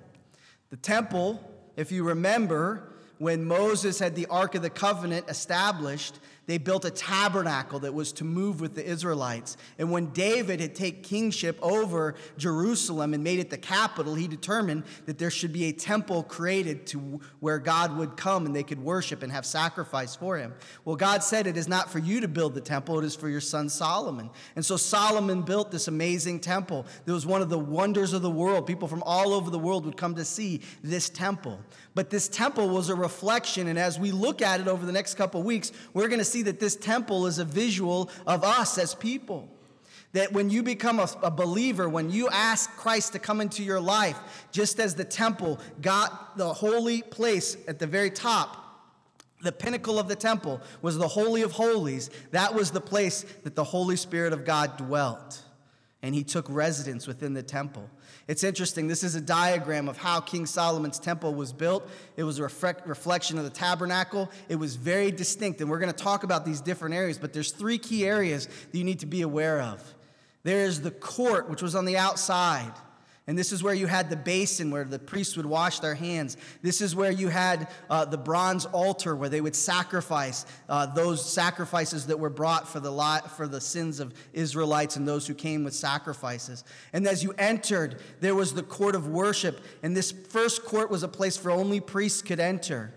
The 0.70 0.76
temple, 0.78 1.40
if 1.76 1.92
you 1.92 2.02
remember, 2.02 2.93
when 3.18 3.44
Moses 3.44 3.98
had 3.98 4.14
the 4.14 4.26
Ark 4.26 4.54
of 4.54 4.62
the 4.62 4.70
Covenant 4.70 5.28
established, 5.28 6.18
they 6.46 6.58
built 6.58 6.84
a 6.84 6.90
tabernacle 6.90 7.80
that 7.80 7.94
was 7.94 8.12
to 8.12 8.24
move 8.24 8.60
with 8.60 8.74
the 8.74 8.84
Israelites. 8.84 9.56
And 9.78 9.90
when 9.90 10.06
David 10.06 10.60
had 10.60 10.74
taken 10.74 11.02
kingship 11.02 11.58
over 11.62 12.14
Jerusalem 12.36 13.14
and 13.14 13.22
made 13.22 13.38
it 13.38 13.50
the 13.50 13.58
capital, 13.58 14.14
he 14.14 14.26
determined 14.26 14.84
that 15.06 15.18
there 15.18 15.30
should 15.30 15.52
be 15.52 15.64
a 15.64 15.72
temple 15.72 16.22
created 16.22 16.86
to 16.88 17.20
where 17.40 17.58
God 17.58 17.96
would 17.96 18.16
come 18.16 18.46
and 18.46 18.54
they 18.54 18.62
could 18.62 18.80
worship 18.82 19.22
and 19.22 19.30
have 19.30 19.46
sacrifice 19.46 20.16
for 20.16 20.36
him. 20.36 20.54
Well, 20.84 20.96
God 20.96 21.22
said, 21.22 21.46
It 21.46 21.56
is 21.56 21.68
not 21.68 21.90
for 21.90 21.98
you 21.98 22.20
to 22.20 22.28
build 22.28 22.54
the 22.54 22.60
temple, 22.60 22.98
it 22.98 23.04
is 23.04 23.14
for 23.14 23.28
your 23.28 23.40
son 23.40 23.68
Solomon. 23.68 24.30
And 24.56 24.64
so 24.64 24.76
Solomon 24.76 25.42
built 25.42 25.70
this 25.70 25.88
amazing 25.88 26.40
temple. 26.40 26.86
It 27.06 27.12
was 27.12 27.26
one 27.26 27.42
of 27.42 27.48
the 27.48 27.58
wonders 27.58 28.12
of 28.12 28.22
the 28.22 28.30
world. 28.30 28.66
People 28.66 28.88
from 28.88 29.02
all 29.04 29.32
over 29.32 29.50
the 29.50 29.58
world 29.58 29.84
would 29.84 29.96
come 29.96 30.14
to 30.16 30.24
see 30.24 30.60
this 30.82 31.08
temple. 31.08 31.60
But 31.94 32.10
this 32.10 32.28
temple 32.28 32.68
was 32.68 32.88
a 32.88 32.94
reflection, 32.94 33.68
and 33.68 33.78
as 33.78 33.98
we 33.98 34.10
look 34.10 34.42
at 34.42 34.60
it 34.60 34.66
over 34.66 34.84
the 34.84 34.92
next 34.92 35.14
couple 35.14 35.42
weeks, 35.42 35.70
we're 35.92 36.08
going 36.08 36.18
to 36.18 36.24
see 36.34 36.42
that 36.42 36.58
this 36.58 36.74
temple 36.74 37.26
is 37.26 37.38
a 37.38 37.44
visual 37.44 38.10
of 38.26 38.42
us 38.42 38.76
as 38.76 38.94
people. 38.94 39.48
That 40.12 40.32
when 40.32 40.50
you 40.50 40.62
become 40.62 40.98
a, 40.98 41.08
a, 41.22 41.30
believer, 41.30 41.88
when 41.88 42.10
you 42.10 42.28
ask 42.28 42.70
Christ 42.76 43.12
to 43.12 43.18
come 43.18 43.40
into 43.40 43.62
your 43.62 43.80
life, 43.80 44.18
just 44.52 44.78
as 44.78 44.94
the 44.94 45.04
temple 45.04 45.60
got 45.80 46.36
the 46.36 46.52
holy 46.52 47.02
place 47.02 47.56
at 47.68 47.78
the 47.78 47.86
very 47.86 48.10
top, 48.10 48.60
the 49.42 49.52
pinnacle 49.52 49.98
of 49.98 50.08
the 50.08 50.16
temple 50.16 50.60
was 50.82 50.96
the 50.96 51.08
Holy 51.08 51.42
of 51.42 51.52
Holies, 51.52 52.10
that 52.30 52.54
was 52.54 52.70
the 52.70 52.80
place 52.80 53.24
that 53.42 53.54
the 53.54 53.64
Holy 53.64 53.96
Spirit 53.96 54.32
of 54.32 54.44
God 54.44 54.76
dwelt. 54.76 55.42
And 56.02 56.14
he 56.14 56.24
took 56.24 56.46
residence 56.48 57.06
within 57.06 57.34
the 57.34 57.42
temple. 57.42 57.90
It's 58.26 58.42
interesting. 58.42 58.88
This 58.88 59.04
is 59.04 59.14
a 59.14 59.20
diagram 59.20 59.88
of 59.88 59.98
how 59.98 60.20
King 60.20 60.46
Solomon's 60.46 60.98
temple 60.98 61.34
was 61.34 61.52
built. 61.52 61.86
It 62.16 62.24
was 62.24 62.38
a 62.38 62.42
reflection 62.42 63.36
of 63.36 63.44
the 63.44 63.50
tabernacle. 63.50 64.30
It 64.48 64.56
was 64.56 64.76
very 64.76 65.10
distinct. 65.10 65.60
And 65.60 65.68
we're 65.68 65.78
going 65.78 65.92
to 65.92 66.04
talk 66.04 66.24
about 66.24 66.46
these 66.46 66.62
different 66.62 66.94
areas, 66.94 67.18
but 67.18 67.34
there's 67.34 67.52
three 67.52 67.76
key 67.76 68.06
areas 68.06 68.46
that 68.46 68.78
you 68.78 68.84
need 68.84 69.00
to 69.00 69.06
be 69.06 69.22
aware 69.22 69.60
of. 69.60 69.94
There 70.42 70.64
is 70.64 70.80
the 70.80 70.90
court, 70.90 71.50
which 71.50 71.60
was 71.60 71.74
on 71.74 71.84
the 71.84 71.98
outside. 71.98 72.72
And 73.26 73.38
this 73.38 73.52
is 73.52 73.62
where 73.62 73.72
you 73.72 73.86
had 73.86 74.10
the 74.10 74.16
basin 74.16 74.70
where 74.70 74.84
the 74.84 74.98
priests 74.98 75.34
would 75.36 75.46
wash 75.46 75.80
their 75.80 75.94
hands. 75.94 76.36
This 76.60 76.82
is 76.82 76.94
where 76.94 77.10
you 77.10 77.28
had 77.28 77.68
uh, 77.88 78.04
the 78.04 78.18
bronze 78.18 78.66
altar 78.66 79.16
where 79.16 79.30
they 79.30 79.40
would 79.40 79.56
sacrifice 79.56 80.44
uh, 80.68 80.86
those 80.86 81.24
sacrifices 81.32 82.06
that 82.08 82.18
were 82.18 82.28
brought 82.28 82.68
for 82.68 82.80
the, 82.80 83.22
for 83.34 83.48
the 83.48 83.62
sins 83.62 83.98
of 83.98 84.12
Israelites 84.34 84.96
and 84.96 85.08
those 85.08 85.26
who 85.26 85.34
came 85.34 85.64
with 85.64 85.74
sacrifices. 85.74 86.64
And 86.92 87.06
as 87.06 87.22
you 87.22 87.32
entered, 87.38 87.98
there 88.20 88.34
was 88.34 88.52
the 88.52 88.62
court 88.62 88.94
of 88.94 89.08
worship. 89.08 89.60
And 89.82 89.96
this 89.96 90.12
first 90.12 90.64
court 90.66 90.90
was 90.90 91.02
a 91.02 91.08
place 91.08 91.42
where 91.42 91.54
only 91.54 91.80
priests 91.80 92.20
could 92.20 92.40
enter. 92.40 92.92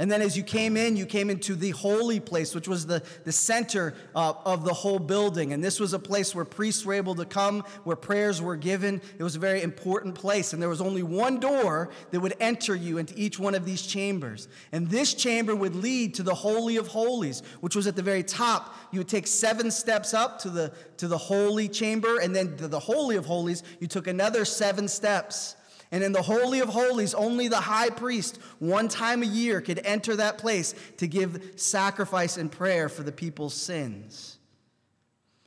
And 0.00 0.10
then 0.10 0.22
as 0.22 0.34
you 0.34 0.42
came 0.42 0.78
in, 0.78 0.96
you 0.96 1.04
came 1.04 1.28
into 1.28 1.54
the 1.54 1.72
holy 1.72 2.20
place, 2.20 2.54
which 2.54 2.66
was 2.66 2.86
the, 2.86 3.02
the 3.24 3.32
center 3.32 3.92
uh, 4.16 4.32
of 4.46 4.64
the 4.64 4.72
whole 4.72 4.98
building. 4.98 5.52
And 5.52 5.62
this 5.62 5.78
was 5.78 5.92
a 5.92 5.98
place 5.98 6.34
where 6.34 6.46
priests 6.46 6.86
were 6.86 6.94
able 6.94 7.14
to 7.16 7.26
come, 7.26 7.64
where 7.84 7.96
prayers 7.96 8.40
were 8.40 8.56
given. 8.56 9.02
It 9.18 9.22
was 9.22 9.36
a 9.36 9.38
very 9.38 9.60
important 9.60 10.14
place. 10.14 10.54
And 10.54 10.62
there 10.62 10.70
was 10.70 10.80
only 10.80 11.02
one 11.02 11.38
door 11.38 11.90
that 12.12 12.20
would 12.20 12.34
enter 12.40 12.74
you 12.74 12.96
into 12.96 13.12
each 13.14 13.38
one 13.38 13.54
of 13.54 13.66
these 13.66 13.82
chambers. 13.82 14.48
And 14.72 14.88
this 14.88 15.12
chamber 15.12 15.54
would 15.54 15.76
lead 15.76 16.14
to 16.14 16.22
the 16.22 16.34
Holy 16.34 16.78
of 16.78 16.86
Holies, 16.86 17.42
which 17.60 17.76
was 17.76 17.86
at 17.86 17.94
the 17.94 18.02
very 18.02 18.22
top. 18.22 18.74
You 18.92 19.00
would 19.00 19.08
take 19.08 19.26
seven 19.26 19.70
steps 19.70 20.14
up 20.14 20.38
to 20.38 20.48
the, 20.48 20.72
to 20.96 21.08
the 21.08 21.18
holy 21.18 21.68
chamber, 21.68 22.20
and 22.20 22.34
then 22.34 22.56
to 22.56 22.68
the 22.68 22.80
Holy 22.80 23.16
of 23.16 23.26
Holies, 23.26 23.62
you 23.80 23.86
took 23.86 24.06
another 24.06 24.46
seven 24.46 24.88
steps. 24.88 25.56
And 25.92 26.04
in 26.04 26.12
the 26.12 26.22
Holy 26.22 26.60
of 26.60 26.68
Holies, 26.68 27.14
only 27.14 27.48
the 27.48 27.60
high 27.60 27.90
priest, 27.90 28.38
one 28.60 28.88
time 28.88 29.22
a 29.22 29.26
year, 29.26 29.60
could 29.60 29.80
enter 29.84 30.16
that 30.16 30.38
place 30.38 30.74
to 30.98 31.08
give 31.08 31.52
sacrifice 31.56 32.36
and 32.36 32.50
prayer 32.50 32.88
for 32.88 33.02
the 33.02 33.12
people's 33.12 33.54
sins. 33.54 34.38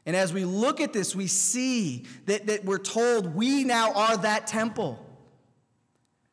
And 0.06 0.15
as 0.15 0.34
we 0.34 0.43
look 0.43 0.82
at 0.82 0.91
this, 0.91 1.15
we 1.15 1.27
see 1.27 2.06
that, 2.25 2.47
that 2.47 2.65
we're 2.65 2.77
told 2.77 3.36
we 3.36 3.63
now 3.63 3.93
are 3.93 4.17
that 4.17 4.47
temple. 4.47 5.03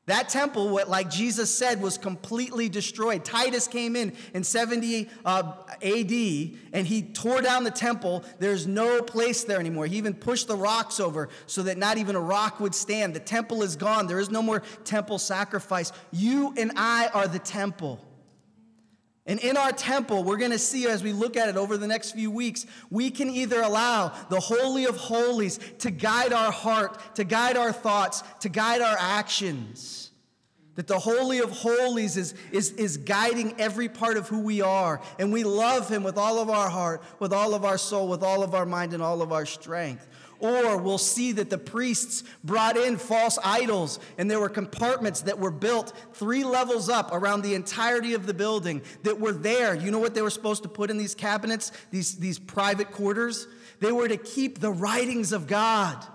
That 0.07 0.29
temple, 0.29 0.71
what 0.71 0.89
like 0.89 1.09
Jesus 1.09 1.55
said, 1.55 1.81
was 1.81 1.97
completely 1.97 2.69
destroyed. 2.69 3.25
Titus 3.25 3.69
came 3.69 3.95
in 3.95 4.13
in 4.35 4.43
70 4.43 5.09
uh, 5.25 5.53
AD 5.83 6.13
and 6.73 6.87
he 6.87 7.03
tore 7.03 7.43
down 7.43 7.65
the 7.65 7.71
temple. 7.71 8.25
There's 8.39 8.67
no 8.67 9.03
place 9.03 9.45
there 9.45 9.61
anymore. 9.61 9.87
He 9.87 9.99
even 9.99 10.15
pushed 10.15 10.49
the 10.49 10.57
rocks 10.57 10.99
over 11.01 11.29
so 11.47 11.63
that 11.65 11.79
not 11.79 11.99
even 11.99 12.17
a 12.17 12.21
rock 12.21 12.61
would 12.61 12.75
stand. 12.75 13.15
The 13.15 13.21
temple 13.21 13.63
is 13.63 13.77
gone. 13.77 14.07
There 14.07 14.19
is 14.19 14.31
no 14.31 14.43
more 14.43 14.63
temple 14.85 15.19
sacrifice. 15.19 15.93
You 16.11 16.55
and 16.57 16.73
I 16.77 17.09
are 17.09 17.29
the 17.29 17.39
temple. 17.39 18.05
And 19.27 19.39
in 19.41 19.57
our 19.57 19.71
temple, 19.71 20.25
we're 20.25 20.39
going 20.39 20.51
to 20.51 20.59
see 20.59 20.87
as 20.87 21.03
we 21.03 21.13
look 21.13 21.37
at 21.37 21.49
it 21.49 21.57
over 21.57 21.77
the 21.77 21.87
next 21.87 22.13
few 22.13 22.31
weeks, 22.31 22.67
we 22.91 23.11
can 23.11 23.29
either 23.29 23.61
allow 23.61 24.09
the 24.29 24.41
Holy 24.41 24.87
of 24.87 24.97
Holies 24.97 25.59
to 25.79 25.91
guide 25.91 26.33
our 26.33 26.51
heart, 26.51 27.17
to 27.17 27.25
guide 27.25 27.57
our 27.57 27.73
thoughts, 27.73 28.23
to 28.41 28.49
guide 28.49 28.81
our 28.81 28.97
actions. 28.99 30.10
That 30.77 30.87
the 30.87 30.99
Holy 30.99 31.41
of 31.41 31.51
Holies 31.51 32.17
is, 32.17 32.35
is, 32.53 32.71
is 32.73 32.97
guiding 32.97 33.55
every 33.59 33.89
part 33.89 34.17
of 34.17 34.29
who 34.29 34.41
we 34.41 34.61
are. 34.61 35.01
And 35.19 35.33
we 35.33 35.45
love 35.45 35.89
Him 35.89 36.03
with 36.03 36.17
all 36.17 36.39
of 36.39 36.49
our 36.49 36.71
heart, 36.71 37.03
with 37.19 37.33
all 37.33 37.55
of 37.55 37.65
our 37.65 37.77
soul, 37.77 38.09
with 38.09 38.23
all 38.23 38.43
of 38.43 38.55
our 38.55 38.67
mind, 38.67 38.95
and 38.95 39.03
all 39.03 39.21
of 39.21 39.33
our 39.33 39.47
strength. 39.47 40.07
Or 40.41 40.79
we'll 40.79 40.97
see 40.97 41.33
that 41.33 41.51
the 41.51 41.59
priests 41.59 42.25
brought 42.43 42.79
in 42.79 42.97
false 42.97 43.39
idols, 43.45 44.01
and 44.17 44.31
there 44.31 44.41
were 44.41 44.49
compartments 44.49 45.21
that 45.23 45.39
were 45.39 45.51
built 45.51 45.93
three 46.15 46.45
levels 46.45 46.89
up 46.89 47.11
around 47.13 47.43
the 47.43 47.55
entirety 47.55 48.15
of 48.15 48.27
the 48.27 48.33
building 48.33 48.81
that 49.03 49.21
were 49.21 49.33
there. 49.33 49.75
You 49.75 49.91
know 49.91 49.99
what 49.99 50.15
they 50.15 50.23
were 50.23 50.31
supposed 50.31 50.63
to 50.63 50.69
put 50.71 50.89
in 50.91 50.97
these 50.97 51.15
cabinets, 51.15 51.73
these, 51.91 52.17
these 52.17 52.39
private 52.39 52.91
quarters? 52.91 53.49
They 53.81 53.93
were 53.93 54.09
to 54.09 54.17
keep 54.17 54.61
the 54.61 54.71
writings 54.71 55.33
of 55.33 55.47
God. 55.47 56.07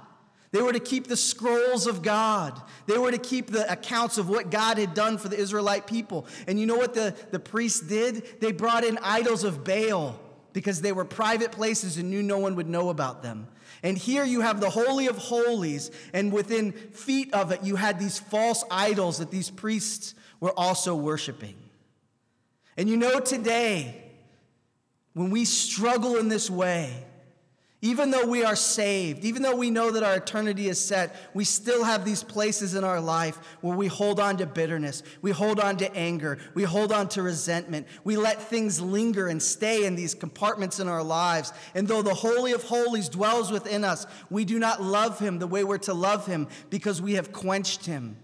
They 0.56 0.62
were 0.62 0.72
to 0.72 0.80
keep 0.80 1.08
the 1.08 1.18
scrolls 1.18 1.86
of 1.86 2.02
God. 2.02 2.62
They 2.86 2.98
were 2.98 3.12
to 3.12 3.18
keep 3.18 3.48
the 3.48 3.70
accounts 3.70 4.18
of 4.18 4.30
what 4.30 4.52
God 4.52 4.78
had 4.78 4.94
done 4.94 5.18
for 5.18 5.28
the 5.28 5.38
Israelite 5.38 5.86
people. 5.86 6.28
And 6.48 6.58
you 6.58 6.66
know 6.66 6.78
what 6.78 6.94
the, 6.94 7.14
the 7.32 7.40
priests 7.40 7.82
did? 7.82 8.40
They 8.40 8.54
brought 8.54 8.86
in 8.86 8.98
idols 9.02 9.44
of 9.44 9.66
Baal 9.66 10.18
because 10.54 10.80
they 10.80 10.94
were 10.94 11.04
private 11.04 11.52
places 11.52 11.98
and 11.98 12.10
knew 12.10 12.24
no 12.24 12.38
one 12.38 12.56
would 12.56 12.70
know 12.70 12.88
about 12.88 13.22
them. 13.22 13.50
And 13.84 13.98
here 13.98 14.24
you 14.24 14.40
have 14.40 14.62
the 14.62 14.70
Holy 14.70 15.08
of 15.08 15.18
Holies, 15.18 15.92
and 16.14 16.32
within 16.32 16.72
feet 16.72 17.34
of 17.34 17.52
it, 17.52 17.62
you 17.62 17.76
had 17.76 18.00
these 18.00 18.18
false 18.18 18.64
idols 18.72 19.18
that 19.18 19.32
these 19.32 19.50
priests 19.50 20.16
were 20.40 20.58
also 20.58 20.96
worshiping. 20.96 21.56
And 22.78 22.88
you 22.88 22.96
know, 22.96 23.20
today, 23.20 24.06
when 25.16 25.32
we 25.32 25.44
struggle 25.44 26.16
in 26.16 26.30
this 26.30 26.50
way, 26.50 27.04
even 27.86 28.10
though 28.10 28.26
we 28.26 28.44
are 28.44 28.56
saved, 28.56 29.24
even 29.24 29.44
though 29.44 29.56
we 29.56 29.70
know 29.70 29.92
that 29.92 30.02
our 30.02 30.16
eternity 30.16 30.70
is 30.70 30.84
set, 30.84 31.16
we 31.36 31.44
still 31.44 31.84
have 31.84 32.04
these 32.04 32.24
places 32.24 32.74
in 32.74 32.84
our 32.84 33.00
life 33.00 33.38
where 33.62 33.78
we 33.78 33.86
hold 33.86 34.20
on 34.20 34.38
to 34.38 34.48
bitterness, 34.48 35.04
we 35.22 35.30
hold 35.30 35.60
on 35.60 35.78
to 35.78 35.96
anger, 35.96 36.40
we 36.56 36.64
hold 36.64 36.92
on 36.92 37.08
to 37.10 37.22
resentment. 37.22 37.86
We 38.04 38.18
let 38.18 38.42
things 38.42 38.82
linger 38.82 39.28
and 39.28 39.40
stay 39.40 39.86
in 39.86 39.94
these 39.94 40.16
compartments 40.16 40.80
in 40.80 40.88
our 40.88 41.04
lives. 41.04 41.54
And 41.76 41.88
though 41.88 42.02
the 42.02 42.16
Holy 42.16 42.54
of 42.54 42.64
Holies 42.64 43.08
dwells 43.08 43.52
within 43.52 43.84
us, 43.84 44.08
we 44.32 44.46
do 44.46 44.58
not 44.58 44.82
love 44.82 45.20
him 45.20 45.38
the 45.38 45.46
way 45.46 45.64
we're 45.64 45.78
to 45.80 45.94
love 45.94 46.26
him 46.26 46.48
because 46.72 47.04
we 47.04 47.14
have 47.14 47.32
quenched 47.32 47.86
him 47.86 48.18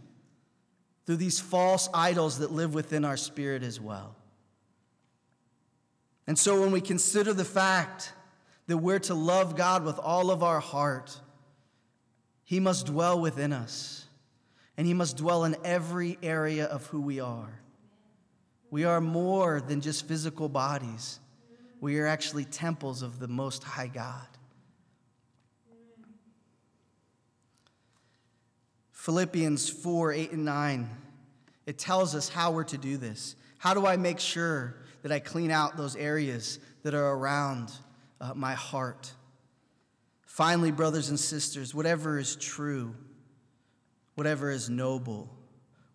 through 1.06 1.18
these 1.18 1.40
false 1.40 1.88
idols 1.94 2.40
that 2.40 2.52
live 2.52 2.74
within 2.74 3.06
our 3.06 3.18
spirit 3.18 3.62
as 3.62 3.80
well. 3.80 4.16
And 6.26 6.40
so 6.40 6.62
when 6.62 6.72
we 6.72 6.82
consider 6.82 7.32
the 7.32 7.46
fact, 7.46 8.14
that 8.68 8.78
we're 8.78 9.00
to 9.00 9.14
love 9.14 9.56
God 9.56 9.84
with 9.84 10.00
all 10.00 10.32
of 10.32 10.44
our 10.44 10.60
heart, 10.60 11.20
He 12.44 12.60
must 12.60 12.88
dwell 12.88 13.20
within 13.20 13.54
us, 13.54 14.06
and 14.78 14.88
He 14.88 14.94
must 14.94 15.18
dwell 15.18 15.44
in 15.44 15.56
every 15.64 16.18
area 16.24 16.66
of 16.66 16.86
who 16.88 17.02
we 17.02 17.20
are. 17.20 17.60
We 18.70 18.86
are 18.86 19.02
more 19.02 19.60
than 19.60 19.82
just 19.82 20.08
physical 20.08 20.48
bodies, 20.48 21.20
we 21.80 22.00
are 22.00 22.08
actually 22.08 22.46
temples 22.46 23.02
of 23.02 23.20
the 23.20 23.28
Most 23.28 23.64
High 23.64 23.88
God. 23.88 24.28
Philippians 29.02 29.68
4 29.68 30.14
8 30.14 30.32
and 30.34 30.46
9, 30.46 30.90
it 31.66 31.80
tells 31.80 32.14
us 32.14 32.30
how 32.30 32.52
we're 32.52 32.64
to 32.66 32.78
do 32.78 32.98
this. 32.98 33.36
How 33.58 33.74
do 33.74 33.88
I 33.88 33.98
make 33.98 34.20
sure 34.20 34.76
that 35.02 35.12
I 35.12 35.20
clean 35.20 35.50
out 35.50 35.76
those 35.76 35.96
areas 35.96 36.60
that 36.84 36.94
are 36.94 37.14
around 37.14 37.72
uh, 38.22 38.34
my 38.36 38.54
heart. 38.54 39.12
Finally, 40.26 40.72
brothers 40.72 41.10
and 41.10 41.20
sisters, 41.20 41.76
whatever 41.76 42.18
is 42.18 42.36
true, 42.38 42.96
whatever 44.16 44.50
is 44.50 44.70
noble, 44.70 45.30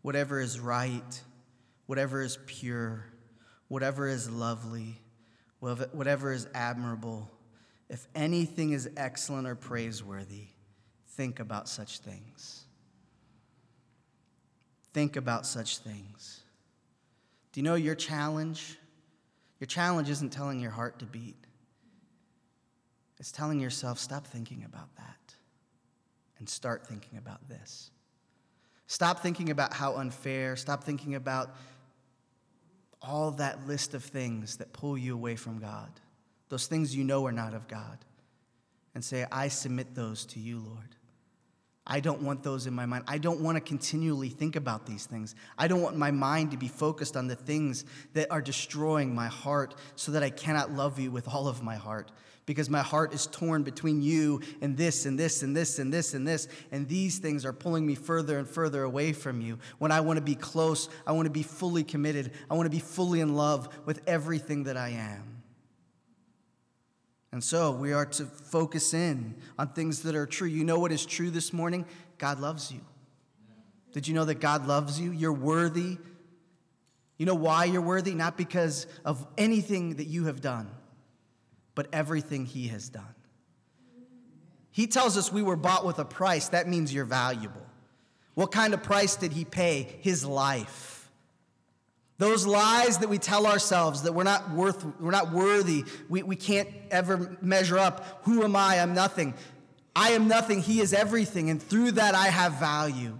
whatever 0.03 0.41
is 0.41 0.61
right, 0.61 1.23
whatever 1.87 2.21
is 2.21 2.39
pure, 2.47 3.07
whatever 3.69 4.09
is 4.09 4.29
lovely, 4.29 5.01
whatever 5.61 6.33
is 6.33 6.47
admirable, 6.55 7.31
if 7.89 8.07
anything 8.15 8.73
is 8.73 8.91
excellent 8.97 9.47
or 9.47 9.55
praiseworthy, 9.55 10.49
think 11.11 11.41
about 11.41 11.69
such 11.69 12.01
things. 12.01 12.65
Think 14.93 15.17
about 15.17 15.47
such 15.47 15.79
things. 15.79 16.41
Do 17.53 17.61
you 17.61 17.65
know 17.65 17.75
your 17.75 17.95
challenge? 17.95 18.77
Your 19.61 19.67
challenge 19.67 20.11
isn't 20.11 20.31
telling 20.31 20.61
your 20.61 20.71
heart 20.73 20.99
to 20.99 21.07
beat. 21.07 21.37
It's 23.19 23.33
telling 23.33 23.61
yourself, 23.61 23.99
stop 23.99 24.27
thinking 24.27 24.65
about 24.65 24.95
that 24.97 25.35
and 26.39 26.49
start 26.49 26.87
thinking 26.87 27.19
about 27.19 27.49
this. 27.49 27.91
Stop 28.87 29.21
thinking 29.21 29.51
about 29.51 29.73
how 29.73 29.97
unfair, 29.97 30.55
stop 30.57 30.85
thinking 30.85 31.15
about 31.15 31.55
all 33.03 33.33
that 33.33 33.67
list 33.67 33.95
of 33.95 34.05
things 34.05 34.57
that 34.57 34.73
pull 34.73 34.97
you 34.99 35.15
away 35.15 35.37
from 35.37 35.59
God, 35.59 35.91
those 36.49 36.67
things 36.67 36.95
you 36.95 37.05
know 37.05 37.27
are 37.27 37.33
not 37.33 37.55
of 37.55 37.69
God, 37.69 37.99
and 38.95 39.05
say, 39.05 39.27
I 39.31 39.49
submit 39.49 39.95
those 39.95 40.25
to 40.27 40.41
you, 40.41 40.59
Lord. 40.59 40.97
I 41.87 42.01
don't 42.01 42.23
want 42.23 42.43
those 42.43 42.67
in 42.67 42.75
my 42.75 42.85
mind. 42.85 43.05
I 43.07 43.19
don't 43.19 43.41
want 43.41 43.57
to 43.57 43.61
continually 43.61 44.29
think 44.29 44.57
about 44.57 44.87
these 44.87 45.07
things. 45.07 45.37
I 45.57 45.69
don't 45.69 45.83
want 45.83 45.97
my 45.97 46.11
mind 46.11 46.51
to 46.51 46.57
be 46.57 46.67
focused 46.67 47.17
on 47.17 47.29
the 47.29 47.37
things 47.37 47.85
that 48.15 48.31
are 48.31 48.41
destroying 48.41 49.15
my 49.15 49.29
heart 49.29 49.75
so 49.95 50.11
that 50.13 50.25
I 50.25 50.31
cannot 50.31 50.73
love 50.73 50.99
you 50.99 51.13
with 51.13 51.29
all 51.29 51.47
of 51.47 51.63
my 51.63 51.77
heart 51.77 52.11
because 52.47 52.71
my 52.71 52.81
heart 52.81 53.13
is 53.13 53.27
torn 53.27 53.65
between 53.65 54.01
you 54.01 54.41
and 54.61 54.77
this 54.77 55.05
and 55.05 55.19
this 55.19 55.43
and 55.43 55.55
this 55.55 55.81
and 55.81 55.93
this 55.93 56.15
and 56.15 56.27
this. 56.27 56.47
And 56.71 56.89
these 56.89 57.19
things 57.19 57.45
are 57.45 57.53
pulling 57.53 57.85
me 57.85 57.97
further 57.97 58.39
and 58.39 58.49
further 58.49 58.85
away 58.85 59.13
from 59.13 59.41
you. 59.41 59.59
When 59.79 59.91
I 59.91 60.01
want 60.01 60.19
to 60.19 60.25
be 60.25 60.37
close, 60.37 60.89
I 61.07 61.13
want 61.13 61.27
to 61.27 61.31
be 61.31 61.43
fully 61.43 61.83
committed, 61.83 62.31
I 62.49 62.55
want 62.55 62.67
to 62.67 62.71
be 62.71 62.79
fully 62.79 63.21
in 63.21 63.35
love 63.35 63.69
with 63.85 64.01
everything 64.07 64.65
that 64.65 64.77
I 64.77 64.91
am. 64.91 65.43
And 67.33 67.43
so 67.43 67.73
we 67.73 67.93
are 67.93 68.07
to 68.07 68.25
focus 68.25 68.95
in 68.95 69.35
on 69.59 69.69
things 69.73 70.03
that 70.03 70.15
are 70.15 70.25
true. 70.25 70.49
You 70.49 70.65
know 70.65 70.79
what 70.79 70.93
is 70.93 71.05
true 71.05 71.31
this 71.31 71.53
morning? 71.53 71.85
God 72.17 72.39
loves 72.41 72.71
you. 72.73 72.81
Did 73.93 74.07
you 74.07 74.15
know 74.15 74.25
that 74.25 74.41
God 74.41 74.67
loves 74.67 75.01
you? 75.01 75.11
You're 75.11 75.33
worthy. 75.33 75.99
You 77.19 77.27
know 77.27 77.35
why 77.35 77.65
you're 77.65 77.83
worthy? 77.83 78.15
Not 78.15 78.37
because 78.37 78.87
of 79.05 79.27
anything 79.37 79.97
that 79.97 80.07
you 80.07 80.27
have 80.27 80.41
done 80.41 80.71
but 81.77 81.87
everything 81.93 82.47
he 82.47 82.67
has 82.69 82.89
done. 82.89 83.15
He 84.73 84.89
tells 84.89 85.17
us 85.17 85.33
we 85.33 85.43
were 85.43 85.57
bought 85.57 85.87
with 85.87 86.01
a 86.01 86.05
price. 86.05 86.49
That 86.49 86.67
means 86.67 86.93
you're 86.93 87.05
valuable. 87.05 87.65
What 88.35 88.51
kind 88.51 88.75
of 88.75 88.83
price 88.83 89.15
did 89.15 89.33
he 89.33 89.45
pay? 89.45 89.97
His 90.01 90.25
life. 90.25 91.09
Those 92.19 92.47
lies 92.47 92.99
that 92.99 93.09
we 93.09 93.19
tell 93.19 93.47
ourselves 93.47 94.03
that 94.03 94.13
we're 94.13 94.25
not 94.25 94.51
worth, 94.51 94.85
we're 95.01 95.11
not 95.11 95.33
worthy, 95.33 95.85
we, 96.09 96.23
we 96.23 96.35
can't 96.35 96.69
ever 96.91 97.37
measure 97.41 97.79
up. 97.79 98.23
Who 98.25 98.43
am 98.43 98.57
I? 98.57 98.81
I'm 98.81 98.95
nothing. 98.95 99.35
I 99.95 100.11
am 100.11 100.27
nothing. 100.27 100.61
He 100.61 100.81
is 100.81 100.93
everything. 100.93 101.51
And 101.51 101.63
through 101.63 101.93
that, 101.93 102.15
I 102.15 102.27
have 102.27 102.55
value. 102.55 103.19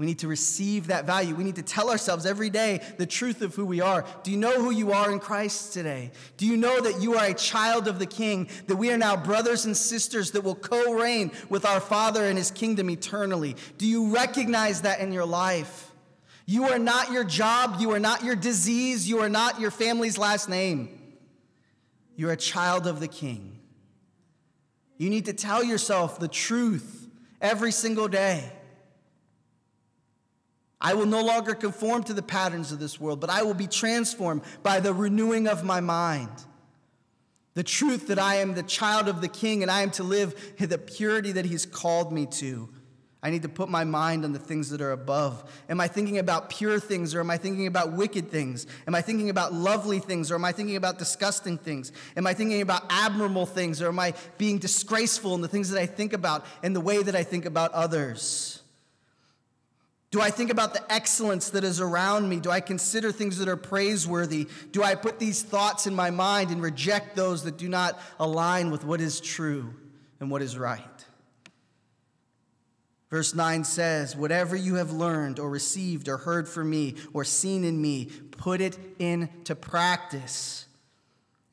We 0.00 0.06
need 0.06 0.20
to 0.20 0.28
receive 0.28 0.86
that 0.86 1.04
value. 1.04 1.34
We 1.34 1.44
need 1.44 1.56
to 1.56 1.62
tell 1.62 1.90
ourselves 1.90 2.24
every 2.24 2.48
day 2.48 2.80
the 2.96 3.04
truth 3.04 3.42
of 3.42 3.54
who 3.54 3.66
we 3.66 3.82
are. 3.82 4.06
Do 4.22 4.30
you 4.30 4.38
know 4.38 4.54
who 4.54 4.70
you 4.70 4.92
are 4.92 5.12
in 5.12 5.18
Christ 5.18 5.74
today? 5.74 6.12
Do 6.38 6.46
you 6.46 6.56
know 6.56 6.80
that 6.80 7.02
you 7.02 7.16
are 7.16 7.26
a 7.26 7.34
child 7.34 7.86
of 7.86 7.98
the 7.98 8.06
King, 8.06 8.48
that 8.66 8.76
we 8.76 8.90
are 8.90 8.96
now 8.96 9.14
brothers 9.14 9.66
and 9.66 9.76
sisters 9.76 10.30
that 10.30 10.42
will 10.42 10.54
co 10.54 10.94
reign 10.94 11.32
with 11.50 11.66
our 11.66 11.80
Father 11.80 12.24
in 12.24 12.38
his 12.38 12.50
kingdom 12.50 12.88
eternally? 12.88 13.56
Do 13.76 13.86
you 13.86 14.14
recognize 14.14 14.80
that 14.80 15.00
in 15.00 15.12
your 15.12 15.26
life? 15.26 15.92
You 16.46 16.64
are 16.68 16.78
not 16.78 17.12
your 17.12 17.24
job, 17.24 17.76
you 17.78 17.90
are 17.90 18.00
not 18.00 18.24
your 18.24 18.36
disease, 18.36 19.06
you 19.06 19.18
are 19.18 19.28
not 19.28 19.60
your 19.60 19.70
family's 19.70 20.16
last 20.16 20.48
name. 20.48 20.98
You're 22.16 22.32
a 22.32 22.38
child 22.38 22.86
of 22.86 23.00
the 23.00 23.08
King. 23.08 23.58
You 24.96 25.10
need 25.10 25.26
to 25.26 25.34
tell 25.34 25.62
yourself 25.62 26.18
the 26.18 26.26
truth 26.26 27.06
every 27.42 27.70
single 27.70 28.08
day. 28.08 28.50
I 30.80 30.94
will 30.94 31.06
no 31.06 31.22
longer 31.22 31.54
conform 31.54 32.04
to 32.04 32.14
the 32.14 32.22
patterns 32.22 32.72
of 32.72 32.78
this 32.78 32.98
world, 32.98 33.20
but 33.20 33.30
I 33.30 33.42
will 33.42 33.54
be 33.54 33.66
transformed 33.66 34.42
by 34.62 34.80
the 34.80 34.94
renewing 34.94 35.46
of 35.46 35.62
my 35.62 35.80
mind. 35.80 36.30
The 37.54 37.62
truth 37.62 38.08
that 38.08 38.18
I 38.18 38.36
am 38.36 38.54
the 38.54 38.62
child 38.62 39.08
of 39.08 39.20
the 39.20 39.28
king 39.28 39.62
and 39.62 39.70
I 39.70 39.82
am 39.82 39.90
to 39.92 40.02
live 40.02 40.54
the 40.58 40.78
purity 40.78 41.32
that 41.32 41.44
he's 41.44 41.66
called 41.66 42.12
me 42.12 42.26
to. 42.26 42.70
I 43.22 43.28
need 43.28 43.42
to 43.42 43.50
put 43.50 43.68
my 43.68 43.84
mind 43.84 44.24
on 44.24 44.32
the 44.32 44.38
things 44.38 44.70
that 44.70 44.80
are 44.80 44.92
above. 44.92 45.44
Am 45.68 45.78
I 45.78 45.88
thinking 45.88 46.18
about 46.18 46.48
pure 46.48 46.80
things 46.80 47.14
or 47.14 47.20
am 47.20 47.30
I 47.30 47.36
thinking 47.36 47.66
about 47.66 47.92
wicked 47.92 48.30
things? 48.30 48.66
Am 48.86 48.94
I 48.94 49.02
thinking 49.02 49.28
about 49.28 49.52
lovely 49.52 49.98
things 49.98 50.30
or 50.30 50.36
am 50.36 50.44
I 50.46 50.52
thinking 50.52 50.76
about 50.76 50.98
disgusting 50.98 51.58
things? 51.58 51.92
Am 52.16 52.26
I 52.26 52.32
thinking 52.32 52.62
about 52.62 52.84
admirable 52.88 53.44
things 53.44 53.82
or 53.82 53.88
am 53.88 53.98
I 53.98 54.14
being 54.38 54.56
disgraceful 54.56 55.34
in 55.34 55.42
the 55.42 55.48
things 55.48 55.68
that 55.68 55.78
I 55.78 55.84
think 55.84 56.14
about 56.14 56.46
and 56.62 56.74
the 56.74 56.80
way 56.80 57.02
that 57.02 57.14
I 57.14 57.22
think 57.22 57.44
about 57.44 57.72
others? 57.72 58.59
Do 60.10 60.20
I 60.20 60.30
think 60.30 60.50
about 60.50 60.74
the 60.74 60.92
excellence 60.92 61.50
that 61.50 61.62
is 61.62 61.80
around 61.80 62.28
me? 62.28 62.40
Do 62.40 62.50
I 62.50 62.60
consider 62.60 63.12
things 63.12 63.38
that 63.38 63.48
are 63.48 63.56
praiseworthy? 63.56 64.48
Do 64.72 64.82
I 64.82 64.96
put 64.96 65.20
these 65.20 65.42
thoughts 65.42 65.86
in 65.86 65.94
my 65.94 66.10
mind 66.10 66.50
and 66.50 66.60
reject 66.60 67.14
those 67.14 67.44
that 67.44 67.56
do 67.56 67.68
not 67.68 67.98
align 68.18 68.72
with 68.72 68.84
what 68.84 69.00
is 69.00 69.20
true 69.20 69.72
and 70.18 70.28
what 70.28 70.42
is 70.42 70.58
right? 70.58 70.82
Verse 73.08 73.34
9 73.34 73.62
says, 73.62 74.16
Whatever 74.16 74.56
you 74.56 74.76
have 74.76 74.90
learned 74.90 75.38
or 75.38 75.48
received 75.48 76.08
or 76.08 76.16
heard 76.16 76.48
from 76.48 76.70
me 76.70 76.96
or 77.12 77.24
seen 77.24 77.62
in 77.62 77.80
me, 77.80 78.06
put 78.32 78.60
it 78.60 78.78
into 78.98 79.54
practice, 79.54 80.66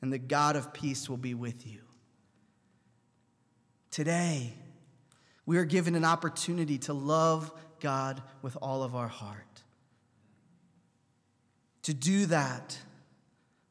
and 0.02 0.12
the 0.12 0.18
God 0.18 0.56
of 0.56 0.72
peace 0.72 1.08
will 1.08 1.16
be 1.16 1.34
with 1.34 1.64
you. 1.64 1.80
Today, 3.92 4.52
we 5.46 5.58
are 5.58 5.64
given 5.64 5.94
an 5.94 6.04
opportunity 6.04 6.78
to 6.78 6.92
love 6.92 7.52
God 7.80 8.22
with 8.42 8.56
all 8.60 8.82
of 8.82 8.94
our 8.94 9.08
heart. 9.08 9.62
To 11.82 11.94
do 11.94 12.26
that, 12.26 12.78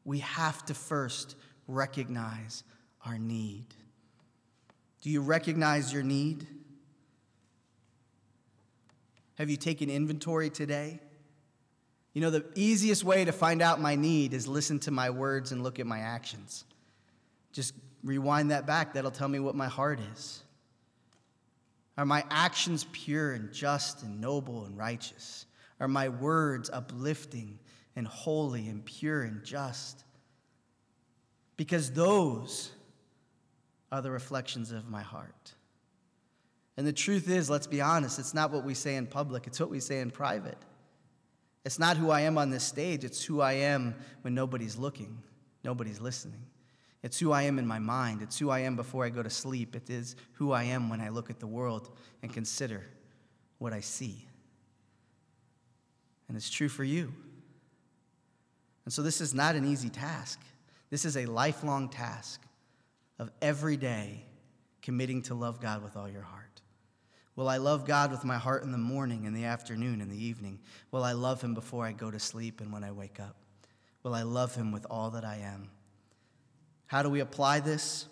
we 0.04 0.18
have 0.20 0.64
to 0.66 0.74
first 0.74 1.36
recognize 1.66 2.64
our 3.04 3.18
need. 3.18 3.66
Do 5.02 5.10
you 5.10 5.20
recognize 5.20 5.92
your 5.92 6.02
need? 6.02 6.46
Have 9.36 9.50
you 9.50 9.56
taken 9.56 9.88
inventory 9.88 10.50
today? 10.50 10.98
You 12.12 12.22
know, 12.22 12.30
the 12.30 12.44
easiest 12.56 13.04
way 13.04 13.24
to 13.24 13.30
find 13.30 13.62
out 13.62 13.80
my 13.80 13.94
need 13.94 14.34
is 14.34 14.48
listen 14.48 14.80
to 14.80 14.90
my 14.90 15.10
words 15.10 15.52
and 15.52 15.62
look 15.62 15.78
at 15.78 15.86
my 15.86 16.00
actions. 16.00 16.64
Just 17.52 17.74
rewind 18.02 18.50
that 18.50 18.66
back, 18.66 18.94
that'll 18.94 19.10
tell 19.12 19.28
me 19.28 19.38
what 19.38 19.54
my 19.54 19.68
heart 19.68 20.00
is. 20.12 20.42
Are 21.98 22.06
my 22.06 22.24
actions 22.30 22.86
pure 22.92 23.32
and 23.32 23.52
just 23.52 24.04
and 24.04 24.20
noble 24.20 24.64
and 24.64 24.78
righteous? 24.78 25.46
Are 25.80 25.88
my 25.88 26.08
words 26.08 26.70
uplifting 26.72 27.58
and 27.96 28.06
holy 28.06 28.68
and 28.68 28.84
pure 28.84 29.22
and 29.22 29.44
just. 29.44 30.04
Because 31.56 31.90
those 31.90 32.70
are 33.90 34.00
the 34.00 34.12
reflections 34.12 34.70
of 34.70 34.88
my 34.88 35.02
heart. 35.02 35.54
And 36.76 36.86
the 36.86 36.92
truth 36.92 37.28
is, 37.28 37.50
let's 37.50 37.66
be 37.66 37.80
honest, 37.80 38.20
it's 38.20 38.34
not 38.34 38.52
what 38.52 38.64
we 38.64 38.74
say 38.74 38.94
in 38.94 39.08
public, 39.08 39.48
it's 39.48 39.58
what 39.58 39.68
we 39.68 39.80
say 39.80 39.98
in 39.98 40.12
private. 40.12 40.58
It's 41.64 41.80
not 41.80 41.96
who 41.96 42.10
I 42.10 42.20
am 42.20 42.38
on 42.38 42.50
this 42.50 42.62
stage, 42.62 43.02
it's 43.02 43.24
who 43.24 43.40
I 43.40 43.54
am 43.54 43.96
when 44.20 44.34
nobody's 44.34 44.76
looking, 44.76 45.18
nobody's 45.64 46.00
listening. 46.00 46.44
It's 47.02 47.18
who 47.18 47.32
I 47.32 47.42
am 47.42 47.58
in 47.58 47.66
my 47.66 47.78
mind. 47.78 48.22
It's 48.22 48.38
who 48.38 48.50
I 48.50 48.60
am 48.60 48.74
before 48.74 49.04
I 49.04 49.08
go 49.08 49.22
to 49.22 49.30
sleep. 49.30 49.76
It 49.76 49.88
is 49.88 50.16
who 50.34 50.52
I 50.52 50.64
am 50.64 50.90
when 50.90 51.00
I 51.00 51.10
look 51.10 51.30
at 51.30 51.38
the 51.38 51.46
world 51.46 51.90
and 52.22 52.32
consider 52.32 52.84
what 53.58 53.72
I 53.72 53.80
see. 53.80 54.26
And 56.26 56.36
it's 56.36 56.50
true 56.50 56.68
for 56.68 56.84
you. 56.84 57.12
And 58.84 58.92
so 58.92 59.02
this 59.02 59.20
is 59.20 59.34
not 59.34 59.54
an 59.54 59.64
easy 59.64 59.90
task. 59.90 60.40
This 60.90 61.04
is 61.04 61.16
a 61.16 61.26
lifelong 61.26 61.88
task 61.88 62.42
of 63.18 63.30
every 63.42 63.76
day 63.76 64.24
committing 64.82 65.22
to 65.22 65.34
love 65.34 65.60
God 65.60 65.82
with 65.82 65.96
all 65.96 66.08
your 66.08 66.22
heart. 66.22 66.62
Will 67.36 67.48
I 67.48 67.58
love 67.58 67.86
God 67.86 68.10
with 68.10 68.24
my 68.24 68.36
heart 68.36 68.64
in 68.64 68.72
the 68.72 68.78
morning, 68.78 69.24
in 69.24 69.32
the 69.32 69.44
afternoon, 69.44 70.00
in 70.00 70.08
the 70.08 70.24
evening? 70.24 70.58
Will 70.90 71.04
I 71.04 71.12
love 71.12 71.40
Him 71.40 71.54
before 71.54 71.84
I 71.84 71.92
go 71.92 72.10
to 72.10 72.18
sleep 72.18 72.60
and 72.60 72.72
when 72.72 72.82
I 72.82 72.90
wake 72.90 73.20
up? 73.20 73.36
Will 74.02 74.14
I 74.14 74.22
love 74.22 74.54
Him 74.54 74.72
with 74.72 74.86
all 74.90 75.10
that 75.10 75.24
I 75.24 75.36
am? 75.36 75.70
How 76.88 77.02
do 77.02 77.10
we 77.10 77.20
apply 77.20 77.60
this? 77.60 78.06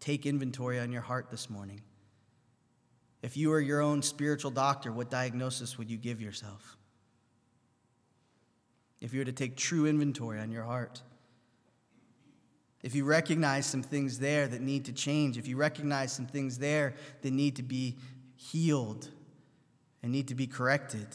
Take 0.00 0.26
inventory 0.26 0.80
on 0.80 0.90
your 0.90 1.02
heart 1.02 1.30
this 1.30 1.48
morning. 1.48 1.80
If 3.22 3.36
you 3.36 3.50
were 3.50 3.60
your 3.60 3.80
own 3.80 4.02
spiritual 4.02 4.50
doctor, 4.50 4.90
what 4.90 5.10
diagnosis 5.10 5.78
would 5.78 5.90
you 5.90 5.96
give 5.96 6.20
yourself? 6.20 6.76
If 9.00 9.12
you 9.12 9.20
were 9.20 9.24
to 9.26 9.32
take 9.32 9.56
true 9.56 9.86
inventory 9.86 10.40
on 10.40 10.50
your 10.50 10.64
heart, 10.64 11.02
if 12.82 12.94
you 12.94 13.04
recognize 13.04 13.66
some 13.66 13.82
things 13.82 14.18
there 14.18 14.46
that 14.48 14.60
need 14.60 14.86
to 14.86 14.92
change, 14.92 15.38
if 15.38 15.46
you 15.46 15.56
recognize 15.56 16.12
some 16.12 16.26
things 16.26 16.58
there 16.58 16.94
that 17.22 17.32
need 17.32 17.56
to 17.56 17.62
be 17.62 17.96
healed 18.36 19.08
and 20.02 20.10
need 20.10 20.28
to 20.28 20.34
be 20.34 20.46
corrected, 20.46 21.06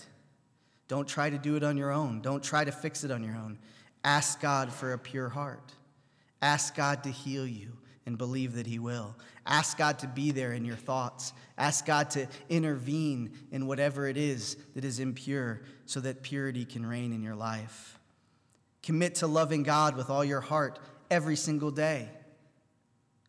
don't 0.88 1.08
try 1.08 1.30
to 1.30 1.38
do 1.38 1.56
it 1.56 1.64
on 1.64 1.78
your 1.78 1.92
own. 1.92 2.22
Don't 2.22 2.44
try 2.44 2.64
to 2.64 2.72
fix 2.72 3.04
it 3.04 3.12
on 3.12 3.24
your 3.24 3.36
own. 3.36 3.58
Ask 4.04 4.40
God 4.40 4.72
for 4.72 4.94
a 4.94 4.98
pure 4.98 5.30
heart. 5.30 5.74
Ask 6.41 6.75
God 6.75 7.04
to 7.04 7.10
heal 7.10 7.45
you 7.45 7.73
and 8.06 8.17
believe 8.17 8.56
that 8.56 8.67
He 8.67 8.80
will. 8.80 9.15
Ask 9.45 9.78
God 9.78 9.99
to 9.99 10.08
be 10.08 10.32
there 10.32 10.54
in 10.54 10.65
your 10.65 10.75
thoughts. 10.75 11.34
Ask 11.58 11.86
God 11.86 12.10
to 12.12 12.28
intervene 12.49 13.32
in 13.52 13.67
whatever 13.67 14.08
it 14.08 14.17
is 14.17 14.58
that 14.73 14.84
is 14.84 14.99
impure 14.99 15.62
so 15.86 15.99
that 15.99 16.23
purity 16.23 16.65
can 16.65 16.86
reign 16.86 17.13
in 17.13 17.21
your 17.21 17.36
life. 17.36 17.99
Commit 18.82 19.15
to 19.15 19.28
loving 19.28 19.63
God 19.63 19.95
with 19.95 20.10
all 20.10 20.23
your 20.23 20.41
heart 20.41 20.80
every 21.12 21.36
single 21.36 21.71
day. 21.71 22.10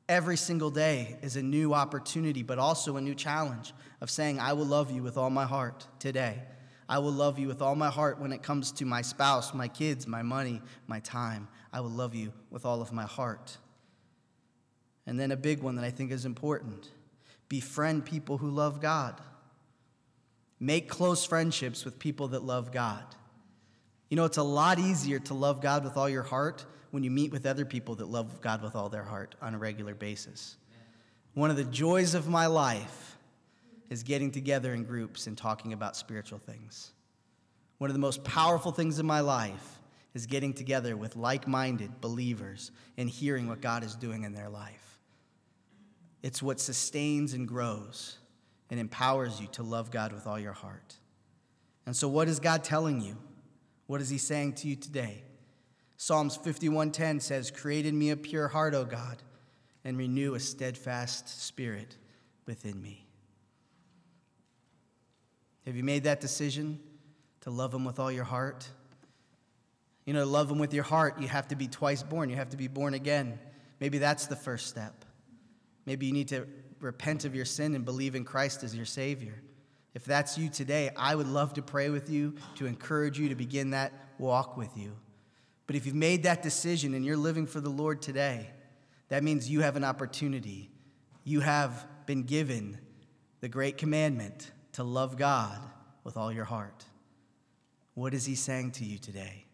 Every 0.08 0.36
single 0.36 0.70
day 0.70 1.18
is 1.22 1.36
a 1.36 1.42
new 1.42 1.74
opportunity, 1.74 2.42
but 2.42 2.58
also 2.58 2.96
a 2.96 3.00
new 3.00 3.14
challenge 3.14 3.72
of 4.00 4.10
saying, 4.10 4.40
I 4.40 4.54
will 4.54 4.66
love 4.66 4.90
you 4.90 5.02
with 5.02 5.16
all 5.16 5.30
my 5.30 5.44
heart 5.44 5.86
today. 5.98 6.42
I 6.90 6.98
will 6.98 7.12
love 7.12 7.38
you 7.38 7.46
with 7.46 7.62
all 7.62 7.76
my 7.76 7.88
heart 7.88 8.18
when 8.18 8.32
it 8.32 8.42
comes 8.42 8.72
to 8.72 8.84
my 8.84 9.00
spouse, 9.00 9.54
my 9.54 9.68
kids, 9.68 10.08
my 10.08 10.22
money, 10.22 10.60
my 10.88 10.98
time. 10.98 11.46
I 11.72 11.80
will 11.80 11.90
love 11.90 12.16
you 12.16 12.32
with 12.50 12.66
all 12.66 12.82
of 12.82 12.92
my 12.92 13.04
heart. 13.04 13.56
And 15.06 15.18
then 15.18 15.30
a 15.30 15.36
big 15.36 15.62
one 15.62 15.76
that 15.76 15.84
I 15.84 15.90
think 15.90 16.10
is 16.10 16.24
important 16.24 16.90
befriend 17.48 18.04
people 18.04 18.38
who 18.38 18.50
love 18.50 18.80
God. 18.80 19.20
Make 20.58 20.88
close 20.88 21.24
friendships 21.24 21.84
with 21.84 22.00
people 22.00 22.28
that 22.28 22.42
love 22.42 22.72
God. 22.72 23.04
You 24.08 24.16
know, 24.16 24.24
it's 24.24 24.36
a 24.36 24.42
lot 24.42 24.80
easier 24.80 25.20
to 25.20 25.34
love 25.34 25.60
God 25.60 25.84
with 25.84 25.96
all 25.96 26.08
your 26.08 26.24
heart 26.24 26.66
when 26.90 27.04
you 27.04 27.10
meet 27.12 27.30
with 27.30 27.46
other 27.46 27.64
people 27.64 27.94
that 27.96 28.08
love 28.08 28.40
God 28.40 28.62
with 28.62 28.74
all 28.74 28.88
their 28.88 29.04
heart 29.04 29.36
on 29.40 29.54
a 29.54 29.58
regular 29.58 29.94
basis. 29.94 30.56
One 31.34 31.50
of 31.50 31.56
the 31.56 31.64
joys 31.64 32.14
of 32.14 32.28
my 32.28 32.46
life 32.46 33.16
is 33.90 34.04
getting 34.04 34.30
together 34.30 34.72
in 34.72 34.84
groups 34.84 35.26
and 35.26 35.36
talking 35.36 35.72
about 35.72 35.96
spiritual 35.96 36.38
things. 36.38 36.92
One 37.78 37.90
of 37.90 37.94
the 37.94 38.00
most 38.00 38.22
powerful 38.24 38.72
things 38.72 38.98
in 38.98 39.06
my 39.06 39.20
life 39.20 39.80
is 40.14 40.26
getting 40.26 40.52
together 40.52 40.96
with 40.96 41.16
like 41.16 41.46
minded 41.46 42.00
believers 42.00 42.70
and 42.96 43.10
hearing 43.10 43.48
what 43.48 43.60
God 43.60 43.84
is 43.84 43.94
doing 43.96 44.24
in 44.24 44.32
their 44.32 44.48
life. 44.48 45.00
It's 46.22 46.42
what 46.42 46.60
sustains 46.60 47.32
and 47.34 47.48
grows 47.48 48.18
and 48.70 48.78
empowers 48.78 49.40
you 49.40 49.48
to 49.48 49.62
love 49.62 49.90
God 49.90 50.12
with 50.12 50.26
all 50.26 50.38
your 50.38 50.52
heart. 50.52 50.94
And 51.86 51.96
so, 51.96 52.08
what 52.08 52.28
is 52.28 52.38
God 52.38 52.62
telling 52.62 53.00
you? 53.00 53.16
What 53.86 54.00
is 54.00 54.10
He 54.10 54.18
saying 54.18 54.54
to 54.54 54.68
you 54.68 54.76
today? 54.76 55.24
Psalms 55.96 56.36
51:10 56.36 57.20
says, 57.20 57.50
"Create 57.50 57.86
in 57.86 57.98
me 57.98 58.10
a 58.10 58.16
pure 58.16 58.48
heart, 58.48 58.74
O 58.74 58.84
God, 58.84 59.22
and 59.84 59.96
renew 59.96 60.34
a 60.34 60.40
steadfast 60.40 61.28
spirit 61.28 61.96
within 62.46 62.80
me." 62.80 63.09
Have 65.70 65.76
you 65.76 65.84
made 65.84 66.02
that 66.02 66.20
decision 66.20 66.80
to 67.42 67.50
love 67.50 67.72
him 67.72 67.84
with 67.84 68.00
all 68.00 68.10
your 68.10 68.24
heart? 68.24 68.68
You 70.04 70.12
know, 70.12 70.24
to 70.24 70.26
love 70.26 70.50
him 70.50 70.58
with 70.58 70.74
your 70.74 70.82
heart, 70.82 71.20
you 71.20 71.28
have 71.28 71.46
to 71.46 71.54
be 71.54 71.68
twice 71.68 72.02
born. 72.02 72.28
You 72.28 72.34
have 72.34 72.48
to 72.48 72.56
be 72.56 72.66
born 72.66 72.92
again. 72.92 73.38
Maybe 73.78 73.98
that's 73.98 74.26
the 74.26 74.34
first 74.34 74.66
step. 74.66 75.04
Maybe 75.86 76.06
you 76.06 76.12
need 76.12 76.26
to 76.26 76.48
repent 76.80 77.24
of 77.24 77.36
your 77.36 77.44
sin 77.44 77.76
and 77.76 77.84
believe 77.84 78.16
in 78.16 78.24
Christ 78.24 78.64
as 78.64 78.74
your 78.74 78.84
Savior. 78.84 79.40
If 79.94 80.04
that's 80.04 80.36
you 80.36 80.48
today, 80.48 80.90
I 80.96 81.14
would 81.14 81.28
love 81.28 81.54
to 81.54 81.62
pray 81.62 81.88
with 81.88 82.10
you, 82.10 82.34
to 82.56 82.66
encourage 82.66 83.16
you 83.20 83.28
to 83.28 83.36
begin 83.36 83.70
that 83.70 83.92
walk 84.18 84.56
with 84.56 84.76
you. 84.76 84.96
But 85.68 85.76
if 85.76 85.86
you've 85.86 85.94
made 85.94 86.24
that 86.24 86.42
decision 86.42 86.94
and 86.94 87.04
you're 87.04 87.16
living 87.16 87.46
for 87.46 87.60
the 87.60 87.70
Lord 87.70 88.02
today, 88.02 88.50
that 89.08 89.22
means 89.22 89.48
you 89.48 89.60
have 89.60 89.76
an 89.76 89.84
opportunity. 89.84 90.68
You 91.22 91.38
have 91.38 91.86
been 92.06 92.24
given 92.24 92.76
the 93.40 93.48
great 93.48 93.78
commandment 93.78 94.50
to 94.72 94.84
love 94.84 95.16
God 95.16 95.58
with 96.04 96.16
all 96.16 96.32
your 96.32 96.44
heart. 96.44 96.84
What 97.94 98.14
is 98.14 98.24
He 98.24 98.34
saying 98.34 98.72
to 98.72 98.84
you 98.84 98.98
today? 98.98 99.44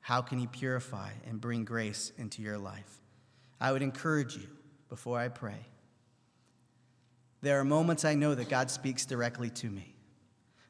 How 0.00 0.20
can 0.20 0.38
He 0.38 0.46
purify 0.46 1.10
and 1.26 1.40
bring 1.40 1.64
grace 1.64 2.12
into 2.18 2.42
your 2.42 2.58
life? 2.58 3.00
I 3.60 3.72
would 3.72 3.82
encourage 3.82 4.36
you 4.36 4.48
before 4.88 5.18
I 5.18 5.28
pray. 5.28 5.66
There 7.40 7.58
are 7.60 7.64
moments 7.64 8.04
I 8.04 8.14
know 8.14 8.34
that 8.34 8.48
God 8.48 8.70
speaks 8.70 9.04
directly 9.06 9.50
to 9.50 9.68
me. 9.68 9.94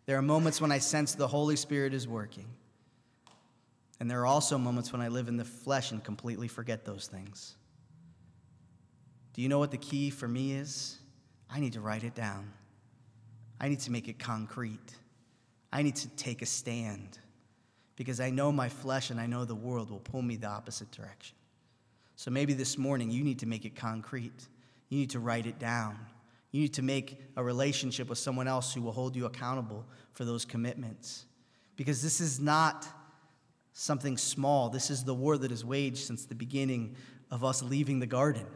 There 0.07 0.19
are 0.19 0.23
moments 0.23 0.61
when 0.61 0.73
I 0.73 0.79
sense 0.79 1.15
the 1.15 1.29
Holy 1.29 1.57
Spirit 1.57 1.95
is 1.95 2.09
working. 2.09 2.49
And 4.01 4.11
there 4.11 4.21
are 4.21 4.27
also 4.27 4.59
moments 4.59 4.91
when 4.93 5.01
I 5.01 5.09
live 5.09 5.29
in 5.29 5.37
the 5.37 5.45
flesh 5.45 5.93
and 5.93 6.03
completely 6.03 6.49
forget 6.49 6.85
those 6.85 7.07
things. 7.07 7.57
Do 9.33 9.43
you 9.43 9.49
know 9.49 9.59
what 9.59 9.71
the 9.71 9.79
key 9.79 10.11
for 10.11 10.27
me 10.27 10.53
is? 10.53 10.99
I 11.49 11.61
need 11.61 11.75
to 11.75 11.81
write 11.81 12.05
it 12.05 12.15
down. 12.15 12.53
I 13.63 13.69
need 13.69 13.81
to 13.81 13.93
make 13.93 14.09
it 14.09 14.19
concrete. 14.19 14.93
I 15.73 15.83
need 15.83 15.97
to 15.97 16.09
take 16.09 16.43
a 16.43 16.47
stand 16.47 17.19
because 17.95 18.19
I 18.21 18.31
know 18.31 18.51
my 18.51 18.69
flesh 18.69 19.11
and 19.11 19.21
I 19.21 19.27
know 19.27 19.45
the 19.45 19.55
world 19.55 19.91
will 19.91 20.01
pull 20.01 20.21
me 20.21 20.37
the 20.37 20.49
opposite 20.49 20.91
direction. 20.91 21.37
So 22.17 22.31
maybe 22.31 22.53
this 22.53 22.77
morning 22.77 23.11
you 23.11 23.23
need 23.23 23.39
to 23.39 23.47
make 23.47 23.65
it 23.65 23.77
concrete. 23.77 24.49
You 24.89 24.99
need 24.99 25.11
to 25.11 25.21
write 25.21 25.47
it 25.47 25.59
down. 25.61 25.97
You 26.51 26.61
need 26.61 26.75
to 26.75 26.83
make 26.83 27.19
a 27.37 27.43
relationship 27.43 28.09
with 28.09 28.19
someone 28.19 28.49
else 28.49 28.75
who 28.75 28.83
will 28.83 28.93
hold 28.93 29.17
you 29.17 29.25
accountable 29.25 29.87
for 30.13 30.25
those 30.25 30.45
commitments. 30.45 31.25
Because 31.77 32.03
this 32.03 32.21
is 32.21 32.41
not 32.41 32.87
something 33.73 34.19
small. 34.19 34.69
This 34.69 34.91
is 34.91 35.05
the 35.05 35.15
war 35.15 35.39
that 35.39 35.51
is 35.51 35.65
waged 35.65 35.99
since 35.99 36.27
the 36.27 36.35
beginning 36.35 36.97
of 37.31 37.45
us 37.45 37.63
leaving 37.63 38.01
the 38.01 38.07
garden. 38.07 38.47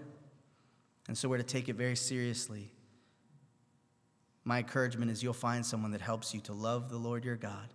And 1.09 1.17
so 1.17 1.29
we're 1.29 1.39
to 1.39 1.45
take 1.45 1.69
it 1.69 1.77
very 1.77 1.97
seriously. 1.97 2.71
My 4.47 4.59
encouragement 4.59 5.11
is 5.11 5.25
you'll 5.25 5.33
find 5.33 5.67
someone 5.67 5.91
that 5.91 6.01
helps 6.01 6.33
you 6.33 6.41
to 6.43 6.53
love 6.53 6.89
the 6.89 6.97
Lord 6.97 7.25
your 7.25 7.35
God 7.35 7.75